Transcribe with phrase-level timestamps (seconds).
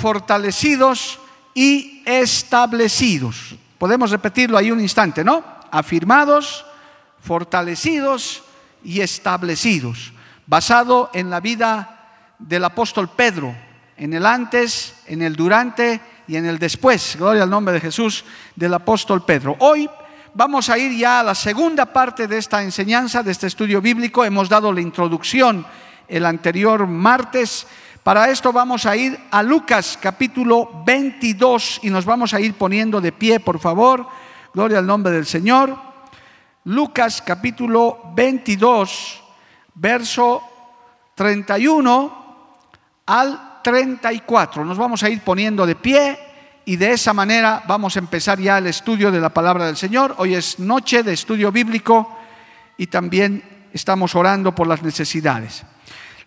[0.00, 1.18] Fortalecidos
[1.54, 3.54] y establecidos.
[3.78, 5.42] Podemos repetirlo ahí un instante, ¿no?
[5.70, 6.64] Afirmados,
[7.20, 8.42] fortalecidos
[8.84, 10.12] y establecidos.
[10.46, 13.54] Basado en la vida del apóstol Pedro,
[13.96, 17.16] en el antes, en el durante y en el después.
[17.18, 18.24] Gloria al nombre de Jesús
[18.54, 19.56] del apóstol Pedro.
[19.60, 19.88] Hoy
[20.34, 24.24] vamos a ir ya a la segunda parte de esta enseñanza, de este estudio bíblico.
[24.24, 25.66] Hemos dado la introducción
[26.08, 27.66] el anterior martes.
[28.06, 33.00] Para esto vamos a ir a Lucas capítulo 22 y nos vamos a ir poniendo
[33.00, 34.06] de pie, por favor.
[34.54, 35.76] Gloria al nombre del Señor.
[36.66, 39.24] Lucas capítulo 22,
[39.74, 40.40] verso
[41.16, 42.46] 31
[43.06, 44.64] al 34.
[44.64, 46.16] Nos vamos a ir poniendo de pie
[46.64, 50.14] y de esa manera vamos a empezar ya el estudio de la palabra del Señor.
[50.18, 52.16] Hoy es noche de estudio bíblico
[52.76, 55.64] y también estamos orando por las necesidades.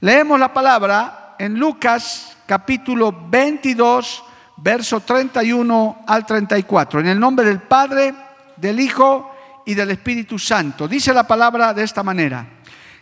[0.01, 4.23] Leemos la palabra en Lucas capítulo 22,
[4.57, 6.99] verso 31 al 34.
[6.99, 8.13] En el nombre del Padre,
[8.57, 9.31] del Hijo
[9.65, 10.87] y del Espíritu Santo.
[10.87, 12.45] Dice la palabra de esta manera.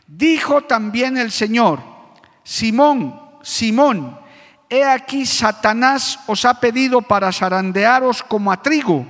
[0.06, 1.82] Dijo también el Señor,
[2.44, 4.20] Simón, Simón,
[4.70, 9.06] he aquí Satanás os ha pedido para zarandearos como a trigo,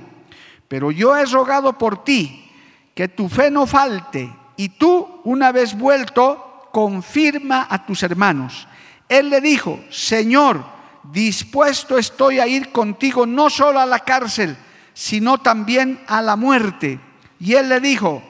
[0.68, 2.50] pero yo he rogado por ti
[2.94, 8.67] que tu fe no falte y tú, una vez vuelto, confirma a tus hermanos.
[9.08, 10.64] Él le dijo, Señor,
[11.04, 14.56] dispuesto estoy a ir contigo no solo a la cárcel,
[14.92, 17.00] sino también a la muerte.
[17.40, 18.22] Y él le dijo,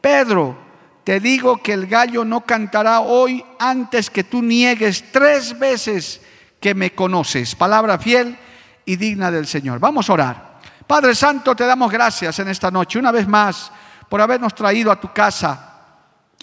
[0.00, 0.56] Pedro,
[1.04, 6.20] te digo que el gallo no cantará hoy antes que tú niegues tres veces
[6.60, 7.54] que me conoces.
[7.54, 8.36] Palabra fiel
[8.84, 9.78] y digna del Señor.
[9.78, 10.60] Vamos a orar.
[10.86, 13.70] Padre Santo, te damos gracias en esta noche, una vez más,
[14.08, 15.74] por habernos traído a tu casa,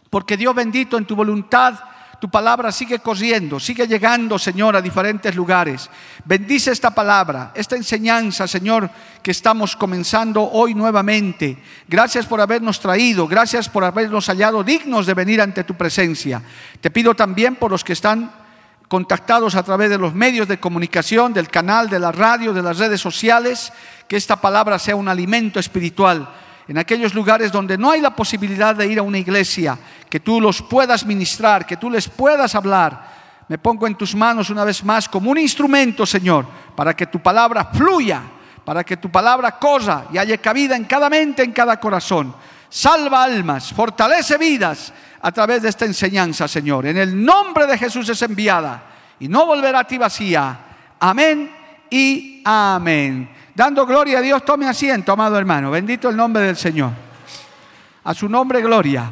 [0.09, 1.75] porque Dios bendito en tu voluntad.
[2.23, 5.89] Tu palabra sigue corriendo, sigue llegando, Señor, a diferentes lugares.
[6.23, 8.89] Bendice esta palabra, esta enseñanza, Señor,
[9.21, 11.57] que estamos comenzando hoy nuevamente.
[11.85, 16.41] Gracias por habernos traído, gracias por habernos hallado dignos de venir ante tu presencia.
[16.79, 18.31] Te pido también por los que están
[18.87, 22.77] contactados a través de los medios de comunicación, del canal, de la radio, de las
[22.77, 23.73] redes sociales,
[24.07, 26.29] que esta palabra sea un alimento espiritual.
[26.67, 29.77] En aquellos lugares donde no hay la posibilidad de ir a una iglesia,
[30.09, 33.13] que tú los puedas ministrar, que tú les puedas hablar.
[33.49, 37.19] Me pongo en tus manos una vez más como un instrumento, Señor, para que tu
[37.19, 38.21] palabra fluya,
[38.63, 42.33] para que tu palabra corra y haya cabida en cada mente, en cada corazón.
[42.69, 46.85] Salva almas, fortalece vidas a través de esta enseñanza, Señor.
[46.85, 48.83] En el nombre de Jesús es enviada
[49.19, 50.57] y no volverá a ti vacía.
[50.99, 51.51] Amén
[51.89, 53.29] y amén.
[53.55, 55.69] Dando gloria a Dios, tome asiento, amado hermano.
[55.69, 56.91] Bendito el nombre del Señor.
[58.03, 59.11] A su nombre, gloria.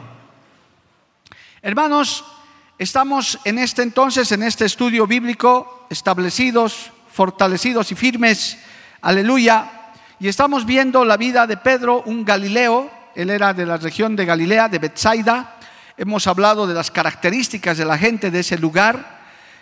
[1.62, 2.26] Hermanos,
[2.78, 8.58] estamos en este entonces, en este estudio bíblico, establecidos, fortalecidos y firmes.
[9.02, 9.94] Aleluya.
[10.20, 12.90] Y estamos viendo la vida de Pedro, un Galileo.
[13.14, 15.58] Él era de la región de Galilea, de Bethsaida
[16.02, 19.20] Hemos hablado de las características de la gente de ese lugar,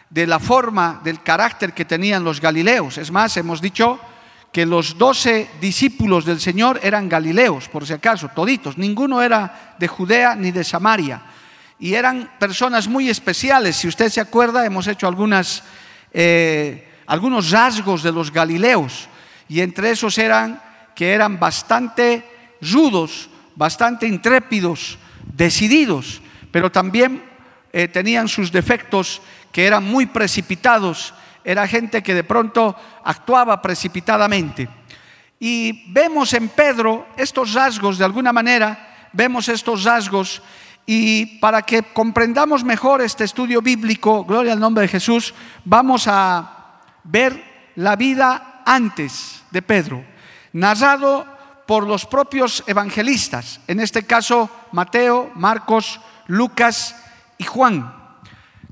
[0.10, 2.98] de la forma, del carácter que tenían los galileos.
[2.98, 4.00] Es más, hemos dicho
[4.52, 8.78] que los doce discípulos del Señor eran galileos, por si acaso, toditos.
[8.78, 11.22] Ninguno era de Judea ni de Samaria.
[11.80, 13.76] Y eran personas muy especiales.
[13.76, 15.08] Si usted se acuerda, hemos hecho
[16.12, 19.08] eh, algunos rasgos de los galileos.
[19.48, 20.62] Y entre esos eran
[20.96, 22.26] que eran bastante
[22.62, 24.98] rudos, bastante intrépidos,
[25.36, 26.22] decididos
[26.52, 27.24] pero también
[27.72, 29.22] eh, tenían sus defectos
[29.52, 31.14] que eran muy precipitados,
[31.50, 34.70] era gente que de pronto actuaba precipitadamente.
[35.40, 40.44] Y vemos en Pedro estos rasgos, de alguna manera, vemos estos rasgos
[40.86, 45.34] y para que comprendamos mejor este estudio bíblico, gloria al nombre de Jesús,
[45.66, 50.06] vamos a ver la vida antes de Pedro,
[50.54, 51.26] narrado
[51.66, 56.96] por los propios evangelistas, en este caso Mateo, Marcos, Lucas
[57.40, 57.96] y Juan.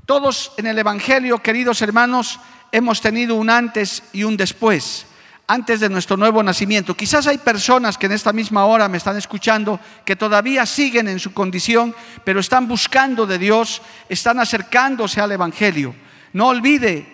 [0.06, 2.40] Todos en el Evangelio, queridos hermanos,
[2.72, 5.06] hemos tenido un antes y un después.
[5.50, 6.94] antes de nuestro nuevo nacimiento.
[6.94, 11.18] Quizás hay personas que en esta misma hora me están escuchando que todavía siguen en
[11.18, 13.80] su condición, pero están buscando de Dios,
[14.10, 15.94] están acercándose al Evangelio.
[16.34, 17.08] No olvide,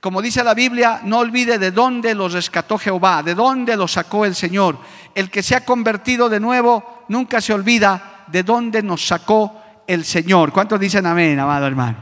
[0.00, 4.24] como dice la Biblia, no olvide de dónde los rescató Jehová, de dónde los sacó
[4.24, 4.78] el Señor.
[5.14, 10.06] El que se ha convertido de nuevo nunca se olvida de dónde nos sacó el
[10.06, 10.50] Señor.
[10.50, 11.98] ¿Cuántos dicen amén, amado hermano?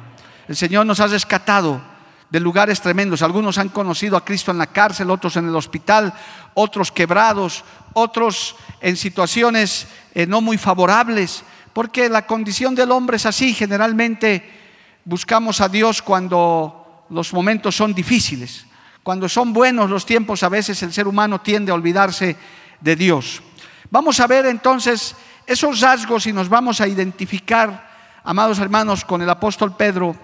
[0.47, 1.94] El Señor nos ha rescatado
[2.35, 3.23] de lugares tremendos.
[3.23, 6.13] Algunos han conocido a Cristo en la cárcel, otros en el hospital,
[6.55, 9.87] otros quebrados, otros en situaciones
[10.17, 13.55] eh, no muy favorables, porque la condición del hombre es así.
[13.55, 14.51] Generalmente
[15.05, 18.67] buscamos a Dios cuando los momentos son difíciles.
[19.05, 22.37] Cuando son buenos los tiempos, a veces el ser humano tiende a olvidarse
[22.81, 23.45] de Dios.
[23.93, 25.15] Vamos a ver entonces
[25.47, 30.17] esos rasgos y nos vamos a identificar, amados hermanos, con el apóstol Pedro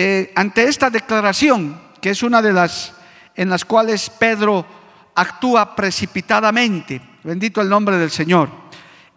[0.00, 2.94] eh, ante esta declaración, que es una de las
[3.34, 4.64] en las cuales Pedro
[5.12, 8.48] actúa precipitadamente, bendito el nombre del Señor,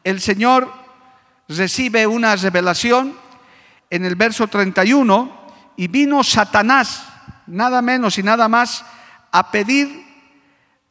[0.03, 0.73] el Señor
[1.47, 3.13] recibe una revelación
[3.91, 7.05] en el verso 31 y vino Satanás,
[7.45, 8.83] nada menos y nada más,
[9.31, 10.03] a pedir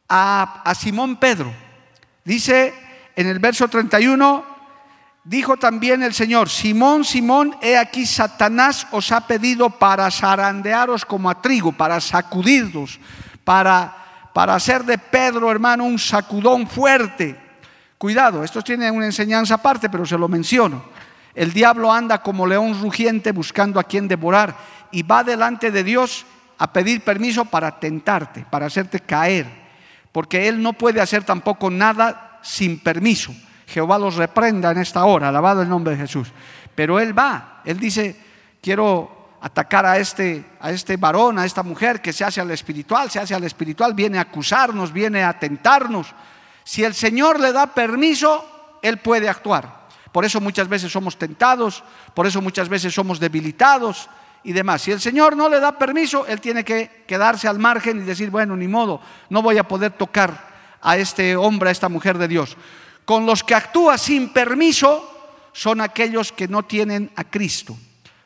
[0.08, 1.52] a, a Simón Pedro.
[2.24, 2.72] Dice
[3.16, 4.49] en el verso 31,
[5.24, 11.28] Dijo también el Señor, Simón, Simón, he aquí Satanás os ha pedido para zarandearos como
[11.28, 12.98] a trigo, para sacudirlos,
[13.44, 17.38] para, para hacer de Pedro, hermano, un sacudón fuerte.
[17.98, 20.84] Cuidado, esto tiene una enseñanza aparte, pero se lo menciono.
[21.34, 24.56] El diablo anda como león rugiente buscando a quien devorar
[24.90, 26.24] y va delante de Dios
[26.56, 29.46] a pedir permiso para tentarte, para hacerte caer,
[30.12, 33.34] porque él no puede hacer tampoco nada sin permiso.
[33.70, 36.28] Jehová los reprenda en esta hora, alabado el nombre de Jesús.
[36.74, 38.16] Pero él va, él dice,
[38.60, 43.10] quiero atacar a este, a este varón, a esta mujer que se hace al espiritual,
[43.10, 46.08] se hace al espiritual, viene a acusarnos, viene a tentarnos.
[46.64, 49.80] Si el Señor le da permiso, él puede actuar.
[50.12, 51.84] Por eso muchas veces somos tentados,
[52.14, 54.10] por eso muchas veces somos debilitados
[54.42, 54.82] y demás.
[54.82, 58.30] Si el Señor no le da permiso, él tiene que quedarse al margen y decir,
[58.30, 60.50] bueno, ni modo, no voy a poder tocar
[60.82, 62.56] a este hombre, a esta mujer de Dios.
[63.10, 65.02] Con los que actúa sin permiso
[65.52, 67.76] son aquellos que no tienen a Cristo.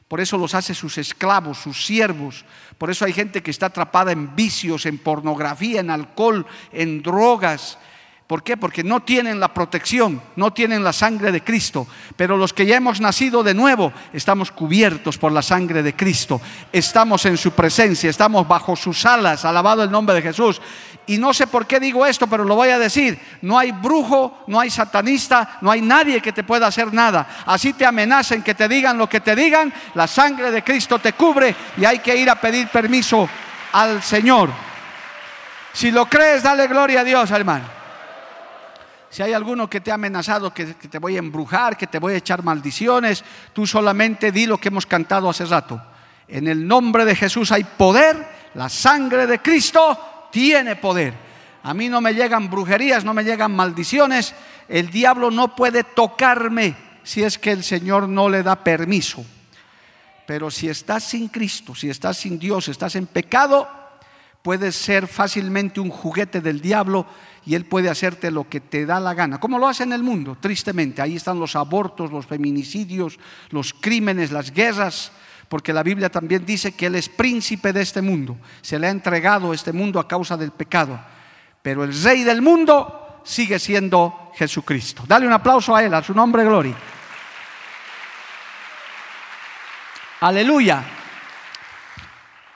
[0.06, 2.44] Por eso los hace sus esclavos, sus siervos.
[2.76, 7.78] Por eso hay gente que está atrapada en vicios, en pornografía, en alcohol, en drogas,
[8.26, 8.56] ¿Por qué?
[8.56, 11.86] Porque no tienen la protección, no tienen la sangre de Cristo.
[12.16, 16.40] Pero los que ya hemos nacido de nuevo, estamos cubiertos por la sangre de Cristo.
[16.72, 20.62] Estamos en su presencia, estamos bajo sus alas, alabado el nombre de Jesús.
[21.06, 23.18] Y no sé por qué digo esto, pero lo voy a decir.
[23.42, 27.26] No hay brujo, no hay satanista, no hay nadie que te pueda hacer nada.
[27.46, 31.12] Así te amenacen, que te digan lo que te digan, la sangre de Cristo te
[31.12, 33.28] cubre y hay que ir a pedir permiso
[33.72, 34.50] al Señor.
[35.72, 37.64] Si lo crees, dale gloria a Dios, hermano.
[39.10, 42.14] Si hay alguno que te ha amenazado que, te voy a embrujar, que te voy
[42.14, 45.80] a echar maldiciones, tú solamente di lo que hemos cantado hace rato.
[46.26, 51.14] En el nombre de Jesús hay poder, la sangre de Cristo tiene poder.
[51.62, 54.34] A mí no me llegan brujerías, no me llegan maldiciones.
[54.68, 59.24] El diablo no puede tocarme si es que el Señor no le da permiso.
[60.26, 63.68] Pero si estás sin Cristo, si estás sin Dios, estás en pecado,
[64.42, 67.06] puedes ser fácilmente un juguete del diablo
[67.46, 70.02] y él puede hacerte lo que te da la gana, como lo hace en el
[70.02, 71.00] mundo, tristemente.
[71.00, 75.12] Ahí están los abortos, los feminicidios, los crímenes, las guerras,
[75.48, 78.90] porque la Biblia también dice que él es príncipe de este mundo, se le ha
[78.90, 80.98] entregado este mundo a causa del pecado,
[81.62, 85.04] pero el rey del mundo sigue siendo Jesucristo.
[85.06, 86.76] Dale un aplauso a él, a su nombre, gloria.
[90.20, 90.84] Aleluya.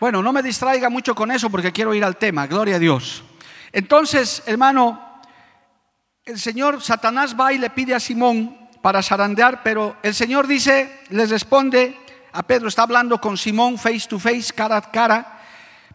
[0.01, 3.25] Bueno, no me distraiga mucho con eso porque quiero ir al tema, gloria a Dios.
[3.73, 5.21] Entonces, hermano,
[6.25, 11.01] el Señor Satanás va y le pide a Simón para zarandear, pero el Señor dice,
[11.11, 11.99] les responde
[12.33, 15.41] a Pedro, está hablando con Simón face to face, cara a cara,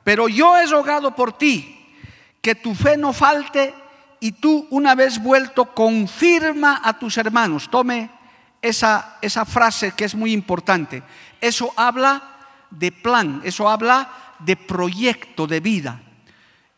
[0.03, 1.79] pero yo he rogado por ti
[2.41, 3.73] que tu fe no falte
[4.19, 7.69] y tú una vez vuelto confirma a tus hermanos.
[7.69, 8.09] Tome
[8.61, 11.03] esa, esa frase que es muy importante.
[11.39, 12.21] Eso habla
[12.69, 14.09] de plan, eso habla
[14.39, 16.02] de proyecto de vida.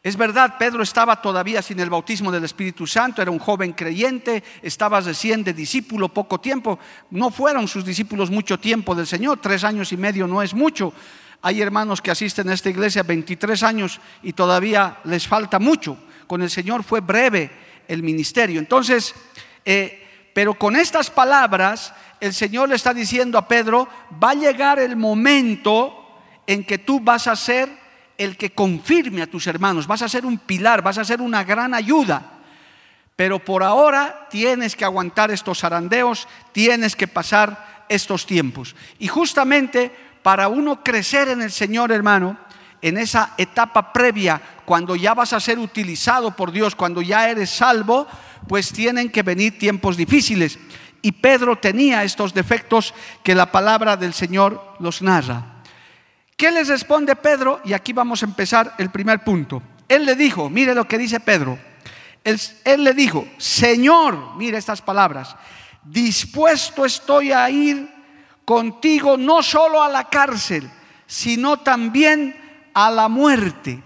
[0.05, 4.43] Es verdad, Pedro estaba todavía sin el bautismo del Espíritu Santo, era un joven creyente,
[4.61, 6.77] estaba recién de discípulo poco tiempo,
[7.09, 10.93] no fueron sus discípulos mucho tiempo del Señor, tres años y medio no es mucho.
[11.41, 15.97] Hay hermanos que asisten a esta iglesia 23 años y todavía les falta mucho.
[16.27, 17.49] Con el Señor fue breve
[17.87, 18.59] el ministerio.
[18.59, 19.15] Entonces,
[19.65, 23.89] eh, pero con estas palabras, el Señor le está diciendo a Pedro,
[24.23, 27.84] va a llegar el momento en que tú vas a ser
[28.17, 31.43] el que confirme a tus hermanos, vas a ser un pilar, vas a ser una
[31.43, 32.31] gran ayuda.
[33.15, 38.75] Pero por ahora tienes que aguantar estos zarandeos, tienes que pasar estos tiempos.
[38.99, 39.91] Y justamente
[40.21, 42.37] para uno crecer en el Señor, hermano,
[42.81, 47.49] en esa etapa previa, cuando ya vas a ser utilizado por Dios, cuando ya eres
[47.49, 48.07] salvo,
[48.47, 50.59] pues tienen que venir tiempos difíciles.
[51.01, 52.93] Y Pedro tenía estos defectos
[53.23, 55.54] que la palabra del Señor los narra.
[56.35, 57.61] ¿Qué les responde Pedro?
[57.63, 59.61] Y aquí vamos a empezar el primer punto.
[59.87, 61.57] Él le dijo, mire lo que dice Pedro.
[62.23, 65.35] Él, le dijo, Señor, mire estas palabras,
[65.83, 67.87] dispuesto estoy a ir
[68.43, 70.69] contigo no solo a la cárcel,
[71.05, 72.35] sino también
[72.73, 73.81] a la muerte.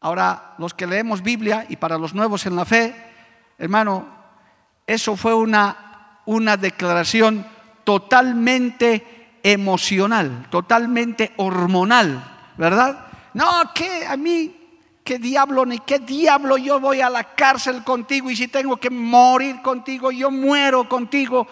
[0.00, 2.94] Ahora, los que leemos Biblia y para los nuevos en la fe,
[3.58, 4.08] hermano,
[4.86, 7.44] eso fue una, una declaración
[7.82, 12.22] totalmente emocional, totalmente hormonal,
[12.56, 13.06] ¿verdad?
[13.34, 14.54] No, que a mí,
[15.04, 18.90] qué diablo, ni qué diablo, yo voy a la cárcel contigo y si tengo que
[18.90, 21.46] morir contigo, yo muero contigo.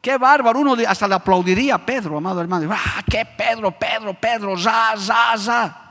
[0.00, 2.70] Qué bárbaro, uno hasta le aplaudiría a Pedro, amado hermano.
[2.72, 5.82] Ah, qué Pedro, Pedro, Pedro, za, za, za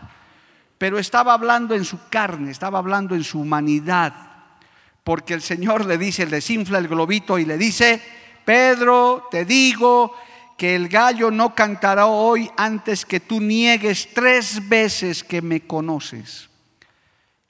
[0.77, 4.13] pero estaba hablando en su carne, estaba hablando en su humanidad,
[5.03, 8.01] porque el Señor le dice, le desinfla el globito y le dice,
[8.43, 10.13] Pedro, te digo
[10.57, 16.50] que el gallo no cantará hoy antes que tú niegues tres veces que me conoces.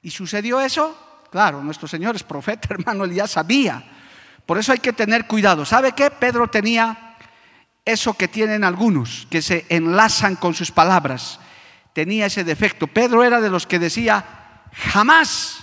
[0.02, 0.96] ¿Y sucedió eso?
[1.30, 3.84] Claro, nuestro Señor es profeta, hermano, él ya sabía.
[4.44, 5.64] Por eso hay que tener cuidado.
[5.64, 6.10] ¿Sabe qué?
[6.10, 7.16] Pedro tenía
[7.84, 11.40] eso que tienen algunos, que se enlazan con sus palabras
[11.96, 12.88] tenía ese defecto.
[12.88, 14.22] Pedro era de los que decía,
[14.70, 15.60] jamás,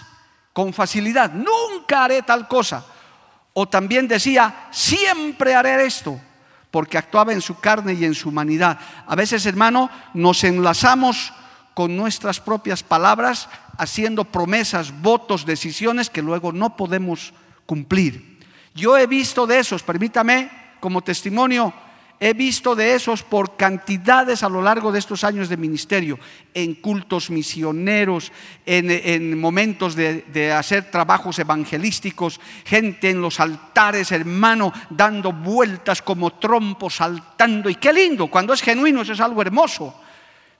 [0.51, 2.83] con facilidad, nunca haré tal cosa.
[3.53, 6.19] O también decía, siempre haré esto,
[6.73, 8.79] porque actuaba en su carne y en su humanidad.
[9.05, 11.31] A veces, hermano, nos enlazamos
[11.75, 17.35] con nuestras propias palabras, haciendo promesas, votos, decisiones que luego no podemos
[17.67, 18.39] cumplir.
[18.73, 20.49] Yo he visto de esos, permítame
[20.79, 21.71] como testimonio,
[22.25, 26.17] He visto de esos por cantidades a lo largo de estos años de ministerio,
[26.53, 28.31] en cultos misioneros,
[28.65, 36.95] en, momentos de, hacer trabajos evangelísticos, gente en los altares, hermano, dando vueltas como trompos,
[36.95, 37.69] saltando.
[37.69, 39.93] Y qué lindo, cuando es genuino eso es algo hermoso.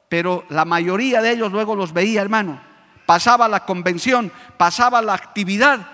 [0.10, 2.60] Pero la mayoría de ellos luego los veía, hermano.
[3.06, 5.88] Pasaba la convención, pasaba la actividad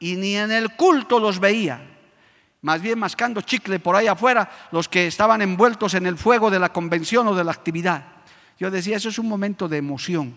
[0.00, 1.95] y ni en el culto los veía
[2.62, 6.58] más bien mascando chicle por ahí afuera, los que estaban envueltos en el fuego de
[6.58, 8.04] la convención o de la actividad.
[8.58, 10.36] Yo decía, eso es un momento de emoción.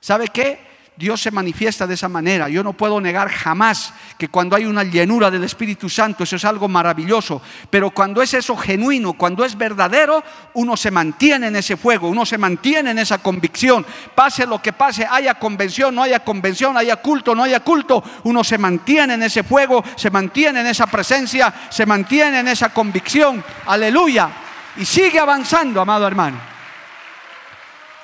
[0.00, 0.69] ¿Sabe qué?
[1.00, 2.50] Dios se manifiesta de esa manera.
[2.50, 6.44] Yo no puedo negar jamás que cuando hay una llenura del Espíritu Santo, eso es
[6.44, 7.40] algo maravilloso.
[7.70, 12.26] Pero cuando es eso genuino, cuando es verdadero, uno se mantiene en ese fuego, uno
[12.26, 13.86] se mantiene en esa convicción.
[14.14, 18.44] Pase lo que pase, haya convención, no haya convención, haya culto, no haya culto, uno
[18.44, 23.42] se mantiene en ese fuego, se mantiene en esa presencia, se mantiene en esa convicción.
[23.64, 24.28] Aleluya.
[24.76, 26.36] Y sigue avanzando, amado hermano.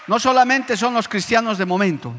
[0.07, 2.15] No solamente son los cristianos de momento.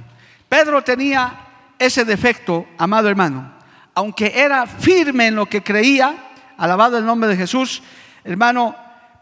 [0.50, 3.54] Pedro tenía ese defecto, amado hermano.
[3.94, 6.16] Aunque era firme en lo que creía,
[6.58, 7.82] alabado el nombre de Jesús,
[8.24, 8.75] hermano,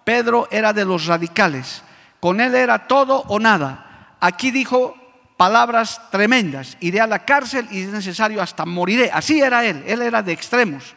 [0.03, 1.83] Pedro era de los radicales.
[2.19, 4.15] Con él era todo o nada.
[4.19, 4.95] Aquí dijo
[5.37, 6.77] palabras tremendas.
[6.79, 9.11] Iré a la cárcel y es necesario hasta moriré.
[9.11, 9.83] Así era él.
[9.87, 10.95] Él era de extremos.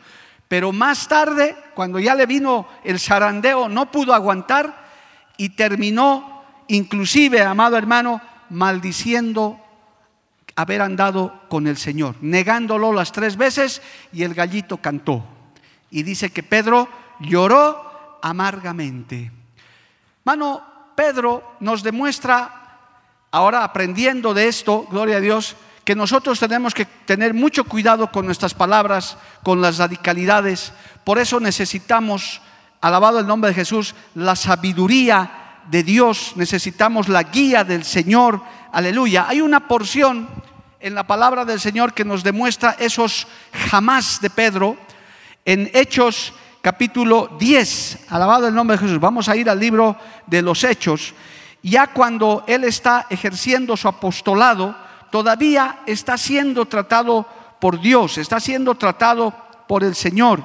[0.49, 4.89] Pero más tarde, cuando ya le vino el zarandeo, no pudo aguantar
[5.37, 8.21] y terminó, inclusive, amado hermano,
[8.51, 9.61] maldiciendo
[10.59, 13.81] haber andado con el Señor, negándolo las tres veces
[14.13, 15.25] y el gallito cantó.
[15.89, 16.89] Y dice que Pedro
[17.21, 19.31] lloró amargamente.
[20.25, 20.61] Mano,
[20.97, 22.81] Pedro nos demuestra,
[23.31, 28.27] ahora aprendiendo de esto, gloria a Dios, que nosotros tenemos que tener mucho cuidado con
[28.27, 30.73] nuestras palabras, con las radicalidades.
[31.05, 32.43] Por eso necesitamos,
[32.81, 38.43] alabado el nombre de Jesús, la sabiduría de Dios, necesitamos la guía del Señor.
[38.73, 39.27] Aleluya.
[39.29, 40.48] Hay una porción
[40.81, 44.77] en la palabra del Señor que nos demuestra esos jamás de Pedro
[45.45, 46.33] en Hechos
[46.63, 48.07] capítulo 10.
[48.11, 49.01] Alabado el nombre de Jesús.
[49.01, 51.15] Vamos a ir al libro de los Hechos.
[51.63, 54.77] Ya cuando él está ejerciendo su apostolado,
[55.11, 57.27] todavía está siendo tratado
[57.61, 59.35] por Dios, está siendo tratado
[59.67, 60.45] por el Señor.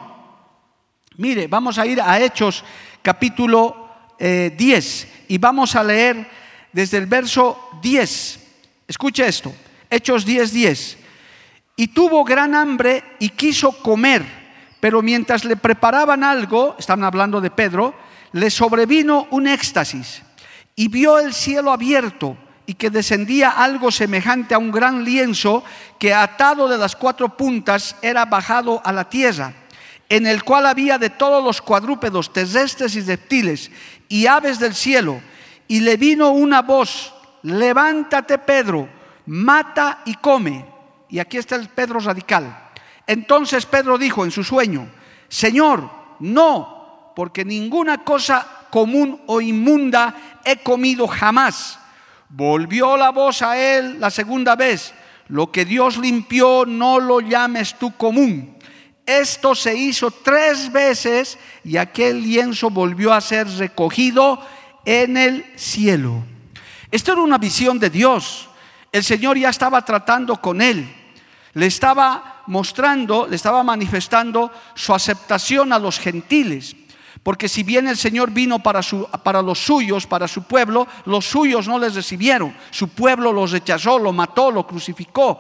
[1.18, 2.64] Mire, vamos a ir a Hechos
[3.04, 6.28] capítulo 10 eh, y vamos a leer
[6.72, 8.40] desde el verso 10.
[8.88, 9.54] Escuche esto.
[9.94, 10.52] Hechos 10:10.
[10.52, 10.98] 10.
[11.76, 14.26] Y tuvo gran hambre y quiso comer,
[14.80, 17.94] pero mientras le preparaban algo, estaban hablando de Pedro,
[18.32, 20.24] le sobrevino un éxtasis
[20.76, 22.36] y vio el cielo abierto
[22.66, 25.64] y que descendía algo semejante a un gran lienzo
[26.00, 29.54] que atado de las cuatro puntas era bajado a la tierra,
[30.10, 33.70] en el cual había de todos los cuadrúpedos, terrestres y reptiles
[34.10, 35.22] y aves del cielo.
[35.68, 38.88] Y le vino una voz, levántate Pedro,
[39.26, 40.66] mata y come.
[41.10, 42.72] Y aquí está el Pedro radical.
[43.06, 44.88] Entonces Pedro dijo en su sueño,
[45.28, 45.90] Señor,
[46.20, 51.80] no, porque ninguna cosa común o inmunda he comido jamás.
[52.30, 54.94] Volvió la voz a él la segunda vez,
[55.28, 58.58] lo que Dios limpió no lo llames tú común.
[59.06, 64.40] Esto se hizo tres veces y aquel lienzo volvió a ser recogido
[64.86, 66.24] en el cielo.
[66.90, 68.50] Esto era una visión de Dios.
[68.94, 70.88] El Señor ya estaba tratando con él.
[71.54, 76.76] Le estaba mostrando, le estaba manifestando su aceptación a los gentiles.
[77.24, 81.26] Porque si bien el Señor vino para, su, para, los suyos, para su pueblo, los
[81.26, 82.56] suyos no les recibieron.
[82.70, 85.40] Su pueblo los rechazó, lo mató, lo crucificó.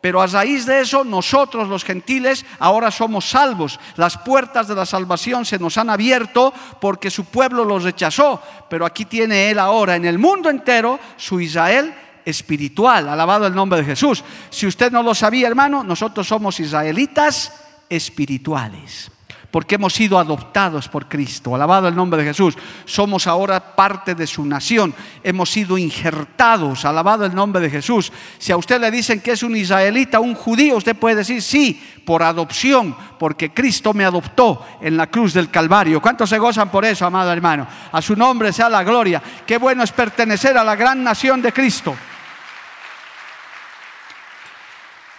[0.00, 3.78] Pero a raíz de eso, nosotros los gentiles ahora somos salvos.
[3.94, 8.42] Las puertas de la salvación se nos han abierto porque su pueblo los rechazó.
[8.68, 11.94] Pero aquí tiene Él ahora en el mundo entero su Israel
[12.24, 13.08] espiritual.
[13.08, 14.24] Alabado el nombre de Jesús.
[14.50, 17.52] Si usted no lo sabía, hermano, nosotros somos israelitas
[17.88, 19.10] espirituales
[19.50, 21.54] porque hemos sido adoptados por Cristo.
[21.54, 22.56] Alabado el nombre de Jesús.
[22.84, 24.94] Somos ahora parte de su nación.
[25.22, 26.84] Hemos sido injertados.
[26.84, 28.12] Alabado el nombre de Jesús.
[28.38, 31.82] Si a usted le dicen que es un israelita, un judío, usted puede decir sí,
[32.04, 36.00] por adopción, porque Cristo me adoptó en la cruz del Calvario.
[36.02, 37.66] ¿Cuántos se gozan por eso, amado hermano?
[37.92, 39.22] A su nombre sea la gloria.
[39.46, 41.94] Qué bueno es pertenecer a la gran nación de Cristo.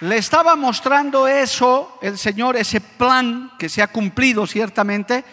[0.01, 5.25] Le estaba mostrando eso, el Señor, ese plan que se ha cumplido ciertamente,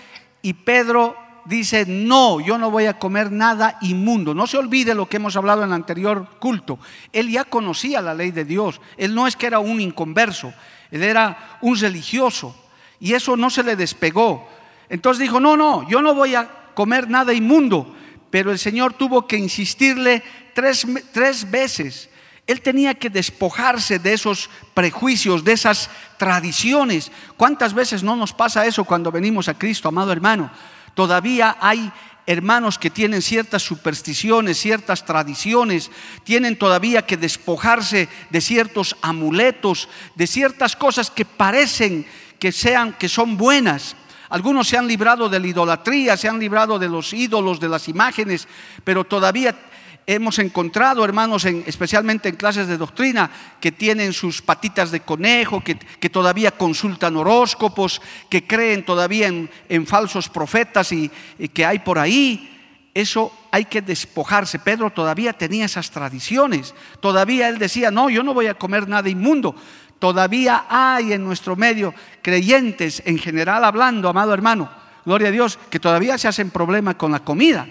[0.42, 4.34] y Pedro dice, no, yo no voy a comer nada inmundo.
[4.34, 6.80] No se olvide lo que hemos hablado en el anterior culto.
[7.12, 8.80] Él ya conocía la ley de Dios.
[8.96, 10.52] Él no es que era un inconverso,
[10.90, 12.54] él era un religioso.
[12.98, 14.48] Y eso no se le despegó.
[14.88, 17.94] Entonces dijo, no, no, yo no voy a comer nada inmundo.
[18.30, 20.24] Pero el Señor tuvo que insistirle
[20.54, 22.10] tres, tres veces
[22.46, 27.10] él tenía que despojarse de esos prejuicios, de esas tradiciones.
[27.36, 30.50] ¿Cuántas veces no nos pasa eso cuando venimos a Cristo, amado hermano?
[30.94, 31.92] Todavía hay
[32.24, 35.90] hermanos que tienen ciertas supersticiones, ciertas tradiciones,
[36.24, 42.06] tienen todavía que despojarse de ciertos amuletos, de ciertas cosas que parecen
[42.38, 43.96] que sean que son buenas.
[44.28, 47.88] Algunos se han librado de la idolatría, se han librado de los ídolos, de las
[47.88, 48.48] imágenes,
[48.82, 49.65] pero todavía
[50.06, 55.62] hemos encontrado hermanos, en, especialmente en clases de doctrina, que tienen sus patitas de conejo,
[55.62, 55.74] que,
[56.08, 61.10] todavía consultan horóscopos, que creen todavía en, falsos profetas y,
[61.52, 62.52] que hay por ahí.
[62.94, 64.58] Eso hay que despojarse.
[64.58, 66.74] Pedro todavía tenía esas tradiciones.
[67.00, 69.54] Todavía él decía, no, yo no voy a comer nada inmundo.
[69.98, 74.70] Todavía hay en nuestro medio creyentes, en general hablando, amado hermano,
[75.04, 77.66] gloria a Dios, que todavía se hacen problemas con la comida.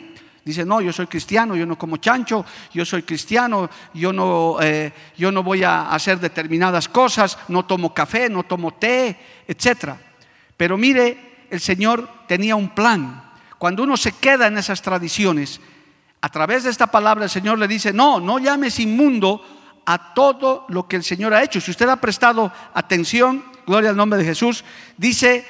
[0.46, 4.94] Dice, no, yo soy cristiano, yo no como chancho, yo soy cristiano, yo no, eh,
[5.18, 9.96] yo no voy a hacer determinadas cosas, no tomo café, no tomo té, etc.
[10.56, 13.24] Pero mire, el Señor tenía un plan.
[13.58, 15.60] Cuando uno se queda en esas tradiciones,
[16.22, 19.44] a través de esta palabra el Señor le dice, no, no llames inmundo
[19.84, 21.60] a todo lo que el Señor ha hecho.
[21.60, 24.64] Si usted ha prestado atención, gloria al nombre de Jesús,
[24.96, 25.44] dice,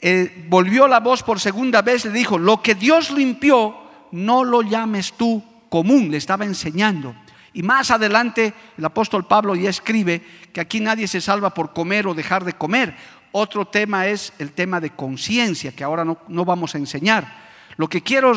[0.00, 3.81] eh, volvió la voz por segunda vez, le dijo, lo que Dios limpió,
[4.12, 7.14] no lo llames tú común, le estaba enseñando.
[7.54, 10.22] Y más adelante el apóstol Pablo ya escribe
[10.52, 12.94] que aquí nadie se salva por comer o dejar de comer.
[13.32, 17.42] Otro tema es el tema de conciencia, que ahora no, vamos a enseñar.
[17.76, 18.34] Lo que quiero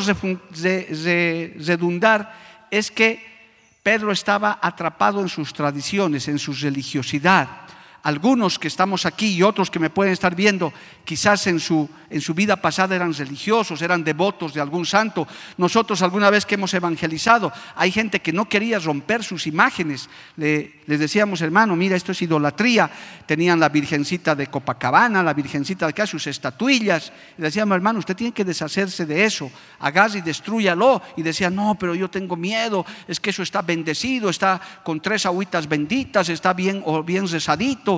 [1.58, 2.34] redundar
[2.70, 3.36] es que
[3.82, 7.65] Pedro estaba atrapado en sus tradiciones, en su religiosidad
[8.06, 10.72] algunos que estamos aquí y otros que me pueden estar viendo,
[11.04, 15.26] quizás en su, en su vida pasada eran religiosos, eran devotos de algún santo.
[15.56, 20.08] Nosotros alguna vez que hemos evangelizado, hay gente que no quería romper sus imágenes.
[20.36, 22.88] Le, les decíamos, hermano, mira, esto es idolatría.
[23.26, 27.12] Tenían la virgencita de Copacabana, la virgencita de acá, sus estatuillas.
[27.36, 29.50] Le decíamos, hermano, usted tiene que deshacerse de eso.
[29.80, 31.02] Hagas y destruyalo.
[31.16, 35.26] Y decía, no, pero yo tengo miedo, es que eso está bendecido, está con tres
[35.26, 37.95] agüitas benditas, está bien o bien rezadito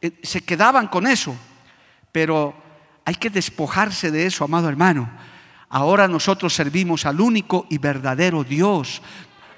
[0.00, 1.34] eh, se quedaban con eso.
[2.12, 2.54] Pero
[3.04, 5.10] hay que despojarse de eso, amado hermano.
[5.68, 9.02] Ahora nosotros servimos al único y verdadero Dios.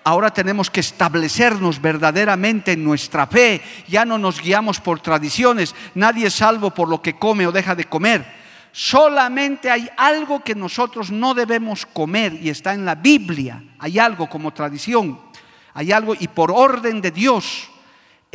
[0.05, 3.61] Ahora tenemos que establecernos verdaderamente en nuestra fe.
[3.89, 5.75] Ya no nos guiamos por tradiciones.
[5.95, 8.25] Nadie es salvo por lo que come o deja de comer.
[8.73, 13.63] Solamente hay algo que nosotros no debemos comer y está en la Biblia.
[13.79, 15.21] Hay algo como tradición.
[15.75, 17.69] hay algo y por orden de Dios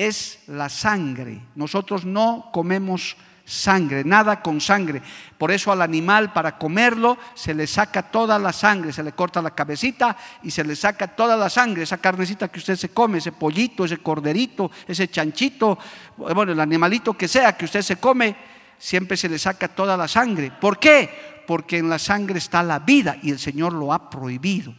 [0.07, 1.41] es la sangre.
[1.55, 5.01] Nosotros no comemos sangre, nada con sangre.
[5.37, 9.41] Por eso al animal para comerlo se le saca toda la sangre, se le corta
[9.41, 13.17] la cabecita y se le saca toda la sangre, esa carnecita que usted se come,
[13.17, 15.77] ese pollito, ese corderito, ese chanchito,
[16.17, 18.35] bueno, el animalito que sea que usted se come,
[18.77, 20.51] siempre se le saca toda la sangre.
[20.51, 21.43] ¿Por qué?
[21.45, 24.73] Porque en la sangre está la vida y el Señor lo ha prohibido.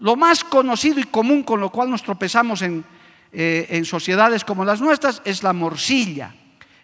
[0.00, 2.84] Lo más conocido y común con lo cual nos tropezamos en,
[3.36, 6.32] eh, en sociedades como las nuestras es la morcilla,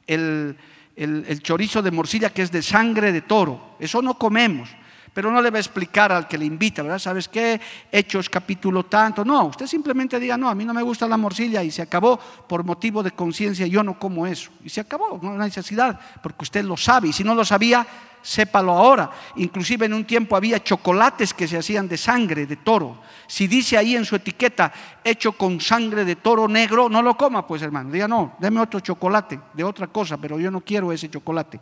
[0.04, 0.56] el,
[0.96, 3.76] el, chorizo de morcilla que es de sangre de toro.
[3.78, 4.68] Eso no comemos.
[5.14, 6.98] Pero no le va a explicar al que le invita, ¿verdad?
[6.98, 7.60] ¿Sabes qué?
[7.90, 9.24] Hechos capítulo tanto.
[9.24, 12.18] No, usted simplemente diga, no, a mí no me gusta la morcilla y se acabó
[12.48, 14.50] por motivo de conciencia, yo no como eso.
[14.64, 17.08] Y se acabó, no hay necesidad, porque usted lo sabe.
[17.08, 17.86] Y si no lo sabía,
[18.22, 19.10] sépalo ahora.
[19.36, 23.00] Inclusive en un tiempo había chocolates que se hacían de sangre de toro.
[23.26, 24.72] Si dice ahí en su etiqueta,
[25.04, 27.90] hecho con sangre de toro negro, no lo coma, pues hermano.
[27.90, 31.60] Diga, no, deme otro chocolate de otra cosa, pero yo no quiero ese chocolate.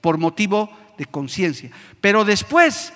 [0.00, 1.70] Por motivo de conciencia.
[2.00, 2.92] Pero después,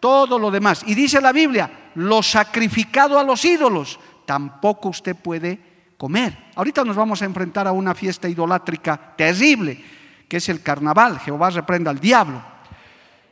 [0.00, 0.82] todo lo demás.
[0.86, 5.58] Y dice la Biblia, lo sacrificado a los ídolos, tampoco usted puede
[5.96, 6.36] comer.
[6.56, 10.01] Ahorita nos vamos a enfrentar a una fiesta idolátrica terrible
[10.32, 12.42] que es el carnaval, Jehová reprenda al diablo.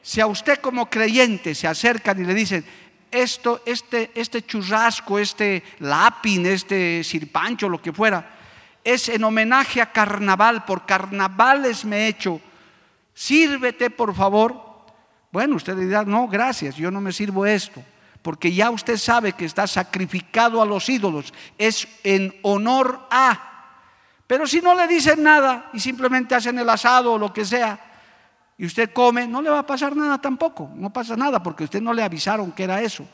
[0.03, 2.63] Si a usted como creyente se acercan y le dicen,
[3.11, 8.37] esto, este, este churrasco, este lápin, este sirpancho, lo que fuera,
[8.85, 12.39] es en homenaje a carnaval, por carnavales me he hecho,
[13.15, 14.63] sírvete por favor.
[15.33, 17.83] Bueno, usted dirá, no, gracias, yo no me sirvo esto,
[18.21, 23.50] porque ya usted sabe que está sacrificado a los ídolos, es en honor a.
[24.31, 27.81] Pero si no le dicen nada y simplemente hacen el asado o lo que sea,
[28.57, 30.71] y usted come, no le va a pasar nada tampoco.
[30.77, 33.05] No pasa nada porque usted no le avisaron que era eso.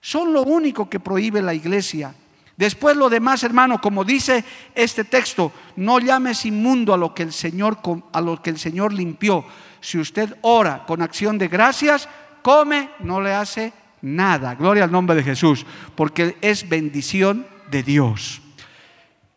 [0.00, 2.12] Son lo único que prohíbe la iglesia.
[2.56, 4.44] Después lo demás, hermano, como dice
[4.74, 7.78] este texto, no llames inmundo a lo que el Señor
[8.12, 9.44] a lo que el Señor limpió.
[9.80, 12.08] Si usted ora con acción de gracias,
[12.42, 14.56] come, no le hace nada.
[14.56, 18.42] Gloria al nombre de Jesús, porque es bendición de Dios.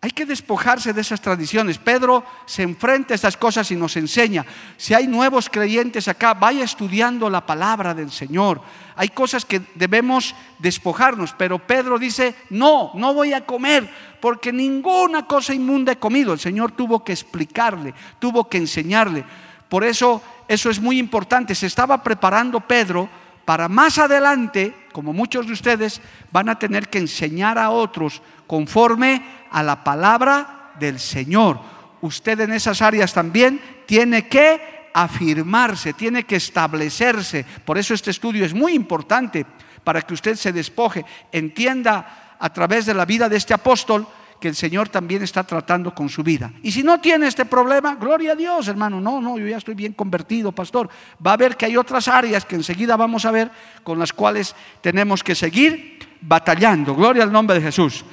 [0.03, 1.77] Hay que despojarse de esas tradiciones.
[1.77, 4.43] Pedro se enfrenta a estas cosas y nos enseña.
[4.75, 8.61] Si hay nuevos creyentes acá, vaya estudiando la palabra del Señor.
[8.95, 13.87] Hay cosas que debemos despojarnos, pero Pedro dice, no, no voy a comer
[14.19, 16.33] porque ninguna cosa inmunda he comido.
[16.33, 19.23] El Señor tuvo que explicarle, tuvo que enseñarle.
[19.69, 21.53] Por eso eso es muy importante.
[21.53, 23.07] Se estaba preparando Pedro
[23.45, 29.40] para más adelante, como muchos de ustedes, van a tener que enseñar a otros conforme
[29.51, 31.59] a la palabra del Señor.
[32.01, 37.45] Usted en esas áreas también tiene que afirmarse, tiene que establecerse.
[37.65, 39.45] Por eso este estudio es muy importante
[39.83, 44.07] para que usted se despoje, entienda a través de la vida de este apóstol
[44.39, 46.51] que el Señor también está tratando con su vida.
[46.63, 48.99] Y si no tiene este problema, gloria a Dios, hermano.
[48.99, 50.89] No, no, yo ya estoy bien convertido, pastor.
[51.25, 53.51] Va a ver que hay otras áreas que enseguida vamos a ver
[53.83, 56.95] con las cuales tenemos que seguir batallando.
[56.95, 58.03] Gloria al nombre de Jesús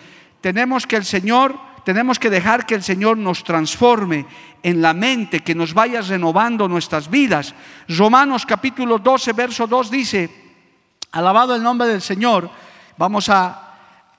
[0.40, 4.26] tenemos que el Señor, tenemos que dejar que el Señor nos transforme
[4.62, 7.54] en la mente, que nos vaya renovando nuestras vidas.
[7.88, 10.30] Romanos capítulo 12, verso 2 dice,
[11.12, 12.50] alabado el nombre del Señor,
[12.96, 13.64] vamos a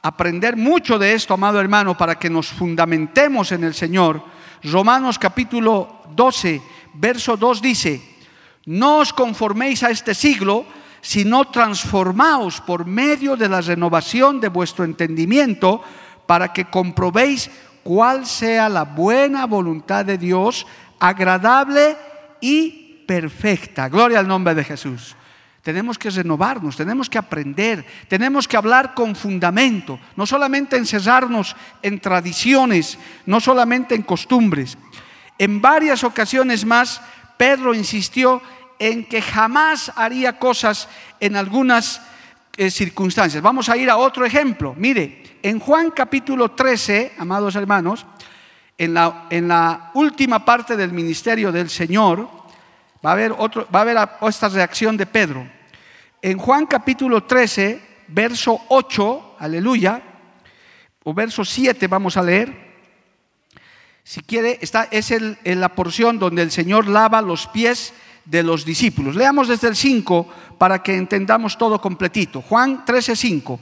[0.01, 4.23] aprender mucho de esto, amado hermano, para que nos fundamentemos en el Señor.
[4.63, 6.61] Romanos capítulo 12,
[6.93, 8.01] verso 2 dice,
[8.65, 10.65] no os conforméis a este siglo,
[11.01, 15.81] sino transformaos por medio de la renovación de vuestro entendimiento,
[16.29, 17.49] para que comprobéis
[17.81, 20.67] cuál sea la buena voluntad de Dios,
[20.99, 21.97] agradable
[22.39, 23.89] y perfecta.
[23.89, 25.15] Gloria al nombre de Jesús.
[25.63, 31.99] Tenemos que renovarnos, tenemos que aprender, tenemos que hablar con fundamento, no solamente encerrarnos en
[31.99, 34.77] tradiciones, no solamente en costumbres.
[35.39, 37.01] En varias ocasiones más,
[37.37, 38.39] Pedro insistió
[38.77, 40.89] en que jamás haría cosas
[41.19, 42.03] en algunas
[42.69, 43.41] circunstancias.
[43.41, 44.73] Vamos a ir a otro ejemplo.
[44.75, 48.05] Mire, en Juan capítulo 13, amados hermanos,
[48.77, 52.27] en la, en la última parte del ministerio del Señor,
[53.05, 55.47] va a haber, otro, va a haber esta reacción de Pedro.
[56.21, 60.01] En Juan capítulo 13, verso 8, aleluya,
[61.03, 62.69] o verso 7 vamos a leer.
[64.03, 67.93] Si quiere, esta es el, en la porción donde el Señor lava los pies
[68.25, 69.15] de los discípulos.
[69.15, 70.27] Leamos desde el 5
[70.59, 72.43] para que entendamos todo completito.
[72.43, 73.59] Juan 13, 5.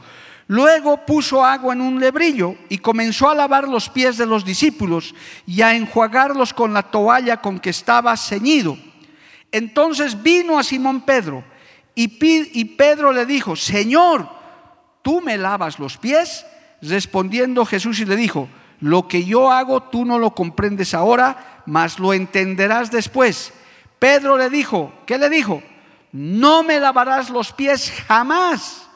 [0.48, 5.14] Luego puso agua en un lebrillo y comenzó a lavar los pies de los discípulos
[5.46, 8.78] y a enjuagarlos con la toalla con que estaba ceñido.
[9.52, 11.44] Entonces vino a Simón Pedro
[11.96, 12.08] y,
[12.66, 14.30] Pedro le dijo, Señor,
[15.02, 16.46] ¿tú me lavas los pies?
[16.80, 18.48] respondiendo Jesús y le dijo,
[18.82, 23.52] lo que yo hago tú no lo comprendes ahora, mas lo entenderás después.
[23.98, 25.64] Pedro le dijo, ¿qué le dijo?
[26.18, 28.88] No me lavarás los pies jamás.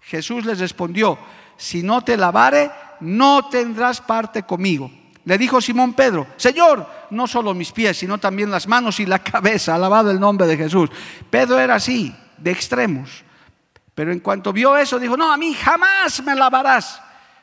[0.00, 1.16] Jesús les respondió,
[1.56, 4.90] si no te lavare, no tendrás parte conmigo.
[5.24, 9.18] Le dijo Simón Pedro, Señor, no solo mis pies, sino también las manos y la
[9.22, 10.90] cabeza, alabado el nombre de Jesús.
[11.30, 13.22] Pedro era así, de extremos.
[13.94, 17.00] Pero en cuanto vio eso, dijo, no, a mí jamás me lavarás.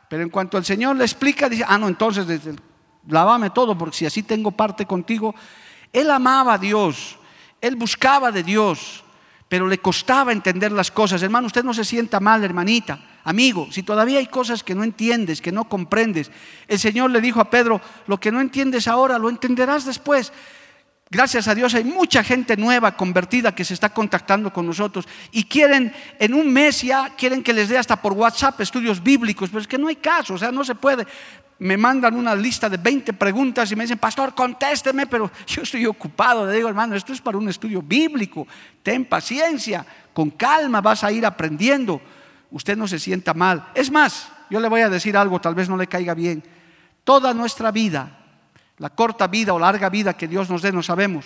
[0.10, 2.28] Pero en cuanto el Señor le explica, dice, ah, no, entonces
[3.08, 5.34] lavame todo, porque si así tengo parte contigo.
[5.94, 7.18] Él amaba a Dios,
[7.62, 9.06] él buscaba de Dios,
[9.52, 11.22] pero le costaba entender las cosas.
[11.22, 12.98] Hermano, usted no se sienta mal, hermanita.
[13.26, 16.32] Amigo, si todavía hay cosas que no entiendes, que no comprendes,
[16.70, 20.32] el Señor le dijo a Pedro, lo que no entiendes ahora, lo entenderás después.
[21.10, 25.44] Gracias a Dios hay mucha gente nueva, convertida, que se está contactando con nosotros y
[25.44, 29.60] quieren, en un mes ya, quieren que les dé hasta por WhatsApp estudios bíblicos, pero
[29.60, 31.06] es que no hay caso, o sea, no se puede.
[31.62, 35.86] Me mandan una lista de 20 preguntas y me dicen, pastor, contésteme, pero yo estoy
[35.86, 36.46] ocupado.
[36.46, 38.48] Le digo, hermano, esto es para un estudio bíblico,
[38.84, 42.02] ten paciencia, con calma vas a ir aprendiendo
[42.52, 43.70] usted no se sienta mal.
[43.74, 46.44] Es más, yo le voy a decir algo, tal vez no le caiga bien.
[47.04, 48.20] Toda nuestra vida,
[48.78, 51.26] la corta vida o larga vida que Dios nos dé, no sabemos,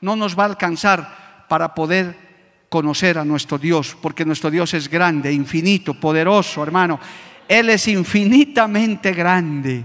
[0.00, 2.24] no nos va a alcanzar para poder
[2.68, 6.98] conocer a nuestro Dios, porque nuestro Dios es grande, infinito, poderoso, hermano.
[7.48, 9.84] Él es infinitamente grande.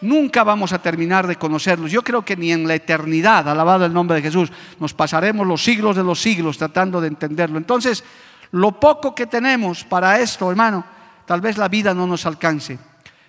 [0.00, 1.90] Nunca vamos a terminar de conocerlos.
[1.90, 5.62] Yo creo que ni en la eternidad, alabado el nombre de Jesús, nos pasaremos los
[5.62, 7.56] siglos de los siglos tratando de entenderlo.
[7.56, 8.02] Entonces,
[8.50, 10.84] lo poco que tenemos para esto, hermano,
[11.24, 12.78] tal vez la vida no nos alcance.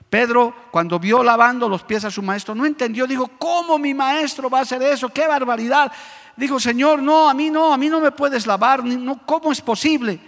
[0.10, 4.50] Pedro, cuando vio lavando los pies a su maestro, no entendió, dijo, ¿cómo mi maestro
[4.50, 5.10] va a hacer eso?
[5.10, 5.92] ¡Qué barbaridad!
[6.36, 9.62] Dijo, Señor, no, a mí no, a mí no me puedes lavar, no, ¿cómo es
[9.62, 10.20] posible?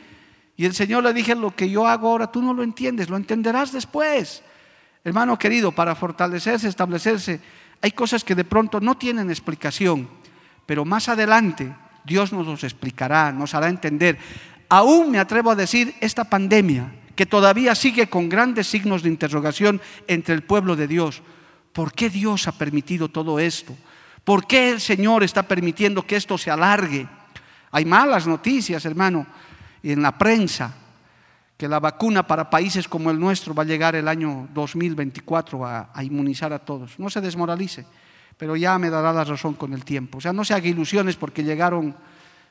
[0.57, 3.17] Y el Señor le dije, lo que yo hago ahora tú no lo entiendes, lo
[3.17, 4.41] entenderás después.
[5.03, 7.39] Hermano querido, para fortalecerse, establecerse,
[7.81, 10.07] hay cosas que de pronto no tienen explicación,
[10.65, 14.17] pero más adelante Dios nos los explicará, nos hará entender
[14.69, 19.81] aún me atrevo a decir, esta pandemia, que todavía sigue con grandes signos de interrogación
[20.07, 21.21] entre el pueblo de Dios,
[21.73, 23.75] ¿por qué Dios ha permitido todo esto?
[24.23, 27.07] ¿Por qué el Señor está permitiendo que esto se alargue?
[27.71, 29.27] Hay malas noticias, hermano,
[29.85, 30.73] y en la prensa,
[31.55, 35.91] que la vacuna para países como el nuestro va a llegar el año 2024 a,
[35.93, 36.97] a inmunizar a todos.
[36.97, 37.85] No se desmoralice,
[38.35, 40.17] pero ya me dará la razón con el tiempo.
[40.17, 41.95] O sea, no se haga ilusiones porque llegaron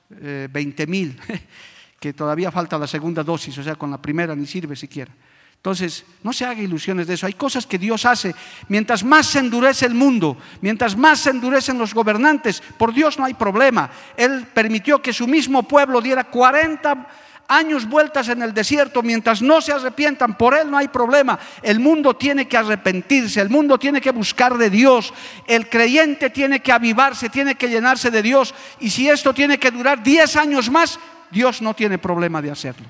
[0.08, 1.20] 20 eh, mil.
[1.98, 5.10] que todavía falta la segunda dosis, o sea, con la primera ni sirve siquiera.
[5.56, 7.24] Entonces, no se haga ilusiones de eso.
[7.24, 8.34] Hay cosas que Dios hace.
[8.68, 13.24] Mientras más se endurece el mundo, mientras más se endurecen los gobernantes, por Dios no
[13.24, 13.90] hay problema.
[14.18, 17.08] Él permitió que su mismo pueblo diera 40
[17.48, 20.36] años vueltas en el desierto mientras no se arrepientan.
[20.36, 21.38] Por Él no hay problema.
[21.62, 25.12] El mundo tiene que arrepentirse, el mundo tiene que buscar de Dios.
[25.46, 28.54] El creyente tiene que avivarse, tiene que llenarse de Dios.
[28.80, 30.98] Y si esto tiene que durar 10 años más,
[31.30, 32.86] Dios no tiene problema de hacerlo.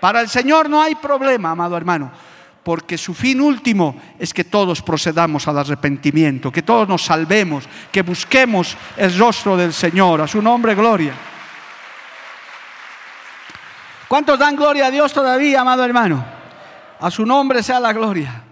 [0.00, 2.12] Para el Señor no hay problema, amado hermano,
[2.62, 8.02] porque su fin último es que todos procedamos al arrepentimiento, que todos nos salvemos, que
[8.02, 11.14] busquemos el rostro del Señor, a su nombre gloria.
[14.08, 16.24] ¿Cuántos dan gloria a Dios todavía, amado hermano?
[17.00, 18.44] A su nombre sea la gloria.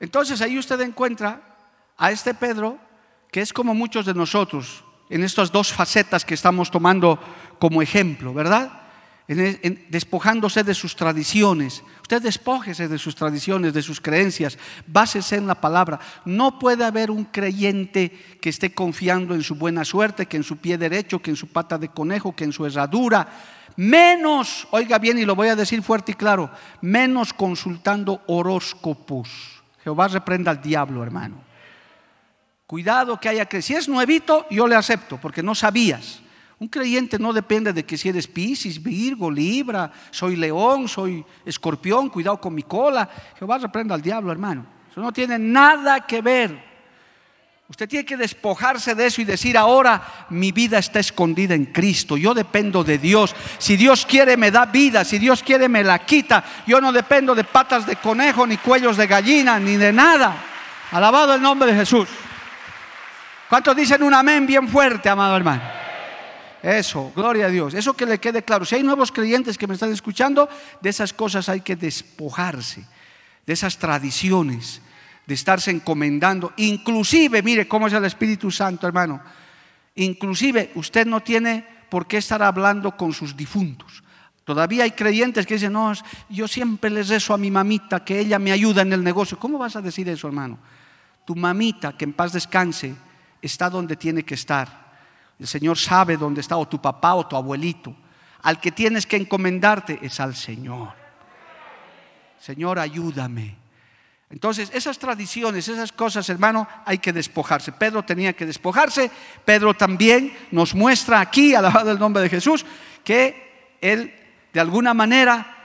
[0.00, 1.42] Entonces ahí usted encuentra
[1.98, 2.78] a este Pedro,
[3.30, 7.18] que es como muchos de nosotros, en estas dos facetas que estamos tomando
[7.58, 8.80] como ejemplo, ¿verdad?
[9.28, 11.84] despojándose de sus tradiciones.
[12.02, 16.00] Usted despójese de sus tradiciones, de sus creencias, básese en la palabra.
[16.24, 20.56] No puede haber un creyente que esté confiando en su buena suerte, que en su
[20.56, 23.28] pie derecho, que en su pata de conejo, que en su herradura.
[23.80, 26.50] Menos, oiga bien y lo voy a decir fuerte y claro,
[26.82, 29.62] menos consultando horóscopos.
[29.82, 31.36] Jehová reprenda al diablo, hermano.
[32.66, 36.20] Cuidado que haya que, si es nuevito, yo le acepto, porque no sabías.
[36.58, 42.10] Un creyente no depende de que si eres Piscis, Virgo, Libra, soy león, soy escorpión,
[42.10, 43.08] cuidado con mi cola.
[43.38, 44.66] Jehová reprenda al diablo, hermano.
[44.90, 46.69] Eso no tiene nada que ver.
[47.70, 52.16] Usted tiene que despojarse de eso y decir, ahora mi vida está escondida en Cristo.
[52.16, 53.32] Yo dependo de Dios.
[53.58, 56.42] Si Dios quiere me da vida, si Dios quiere me la quita.
[56.66, 60.36] Yo no dependo de patas de conejo, ni cuellos de gallina, ni de nada.
[60.90, 62.08] Alabado el nombre de Jesús.
[63.48, 65.62] ¿Cuántos dicen un amén bien fuerte, amado hermano?
[66.64, 67.74] Eso, gloria a Dios.
[67.74, 68.64] Eso que le quede claro.
[68.64, 70.48] Si hay nuevos creyentes que me están escuchando,
[70.80, 72.84] de esas cosas hay que despojarse,
[73.46, 74.82] de esas tradiciones,
[75.26, 76.52] de estarse encomendando.
[76.56, 79.20] Inclusive, mire cómo es el Espíritu Santo, hermano.
[79.96, 84.02] Inclusive usted no tiene por qué estar hablando con sus difuntos.
[84.44, 85.92] Todavía hay creyentes que dicen, no,
[86.28, 89.38] yo siempre les rezo a mi mamita que ella me ayuda en el negocio.
[89.38, 90.58] ¿Cómo vas a decir eso, hermano?
[91.24, 92.94] Tu mamita, que en paz descanse,
[93.40, 94.90] está donde tiene que estar.
[95.38, 97.94] El Señor sabe dónde está, o tu papá o tu abuelito.
[98.42, 100.94] Al que tienes que encomendarte es al Señor.
[102.38, 103.59] Señor, ayúdame.
[104.30, 107.72] Entonces, esas tradiciones, esas cosas, hermano, hay que despojarse.
[107.72, 109.10] Pedro tenía que despojarse.
[109.44, 112.64] Pedro también nos muestra aquí, alabado el nombre de Jesús,
[113.02, 114.14] que él
[114.52, 115.56] de alguna manera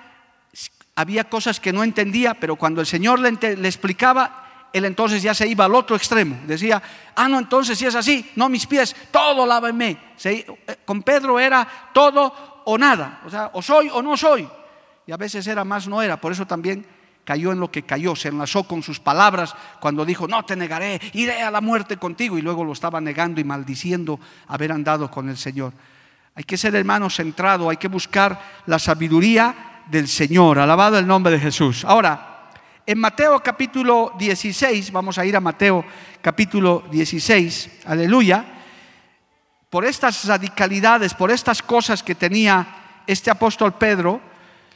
[0.95, 3.29] había cosas que no entendía, pero cuando el Señor le,
[3.67, 6.39] explicaba, él entonces ya se iba al otro extremo.
[6.47, 6.81] Decía,
[7.15, 9.97] ah, no, entonces si es así, no mis pies, todo lávame.
[10.23, 10.45] Eh,
[10.85, 14.49] con Pedro era todo o nada, o sea, o soy o no soy.
[15.05, 16.19] Y a veces era más, no era.
[16.19, 16.83] Por eso también
[17.25, 21.01] cayó en lo que cayó, se enlazó con sus palabras cuando dijo, no te negaré,
[21.13, 22.37] iré a la muerte contigo.
[22.37, 25.73] Y luego lo estaba negando y maldiciendo haber andado con el Señor.
[26.35, 30.59] Hay que ser hermano centrado, hay que buscar la sabiduría del Señor.
[30.59, 31.83] Alabado el nombre de Jesús.
[31.83, 32.51] Ahora,
[32.85, 35.83] en Mateo capítulo 16, vamos a ir a Mateo
[36.21, 38.45] capítulo 16, aleluya,
[39.69, 44.21] por estas radicalidades, por estas cosas que tenía este apóstol Pedro,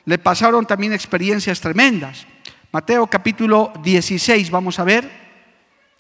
[0.06, 2.26] le pasaron también experiencias tremendas.
[2.71, 5.10] Mateo capítulo 16, vamos a ver,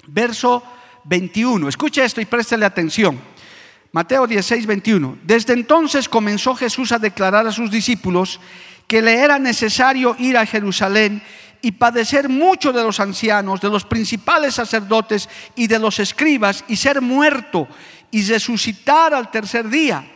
[0.05, 0.61] verso
[1.05, 1.67] 21.
[1.67, 3.19] Escuche esto y préstele atención.
[3.91, 5.17] Mateo 16, 21.
[5.23, 8.39] Desde entonces comenzó Jesús a declarar a sus discípulos
[8.85, 11.23] que le era necesario ir a Jerusalén
[11.63, 16.75] y padecer mucho de los ancianos, de los principales sacerdotes y de los escribas y
[16.75, 17.67] ser muerto
[18.11, 20.07] y resucitar al tercer día.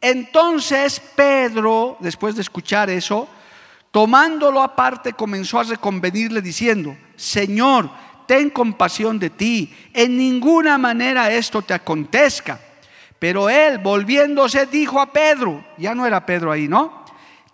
[0.00, 3.28] Entonces Pedro, después de escuchar eso,
[3.90, 7.90] tomándolo aparte, comenzó a reconvenirle diciendo, Señor,
[8.26, 12.60] ten compasión de ti, en ninguna manera esto te acontezca.
[13.18, 17.04] Pero él, volviéndose, dijo a Pedro, ya no era Pedro ahí, ¿no?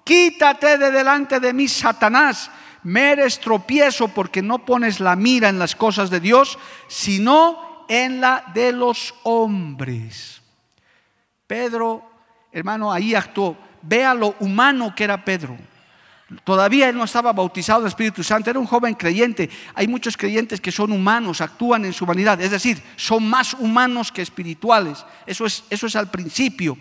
[0.02, 2.50] Quítate de delante de mí, Satanás,
[2.82, 8.20] me eres tropiezo porque no pones la mira en las cosas de Dios, sino en
[8.20, 10.42] la de los hombres.
[11.46, 12.02] Pedro,
[12.52, 13.56] hermano, ahí actuó.
[13.80, 15.56] Vea lo humano que era Pedro.
[16.42, 19.50] Todavía él no estaba bautizado en el Espíritu Santo, era un joven creyente.
[19.74, 24.10] Hay muchos creyentes que son humanos, actúan en su humanidad, es decir, son más humanos
[24.10, 25.04] que espirituales.
[25.26, 26.78] Eso es, eso es al principio,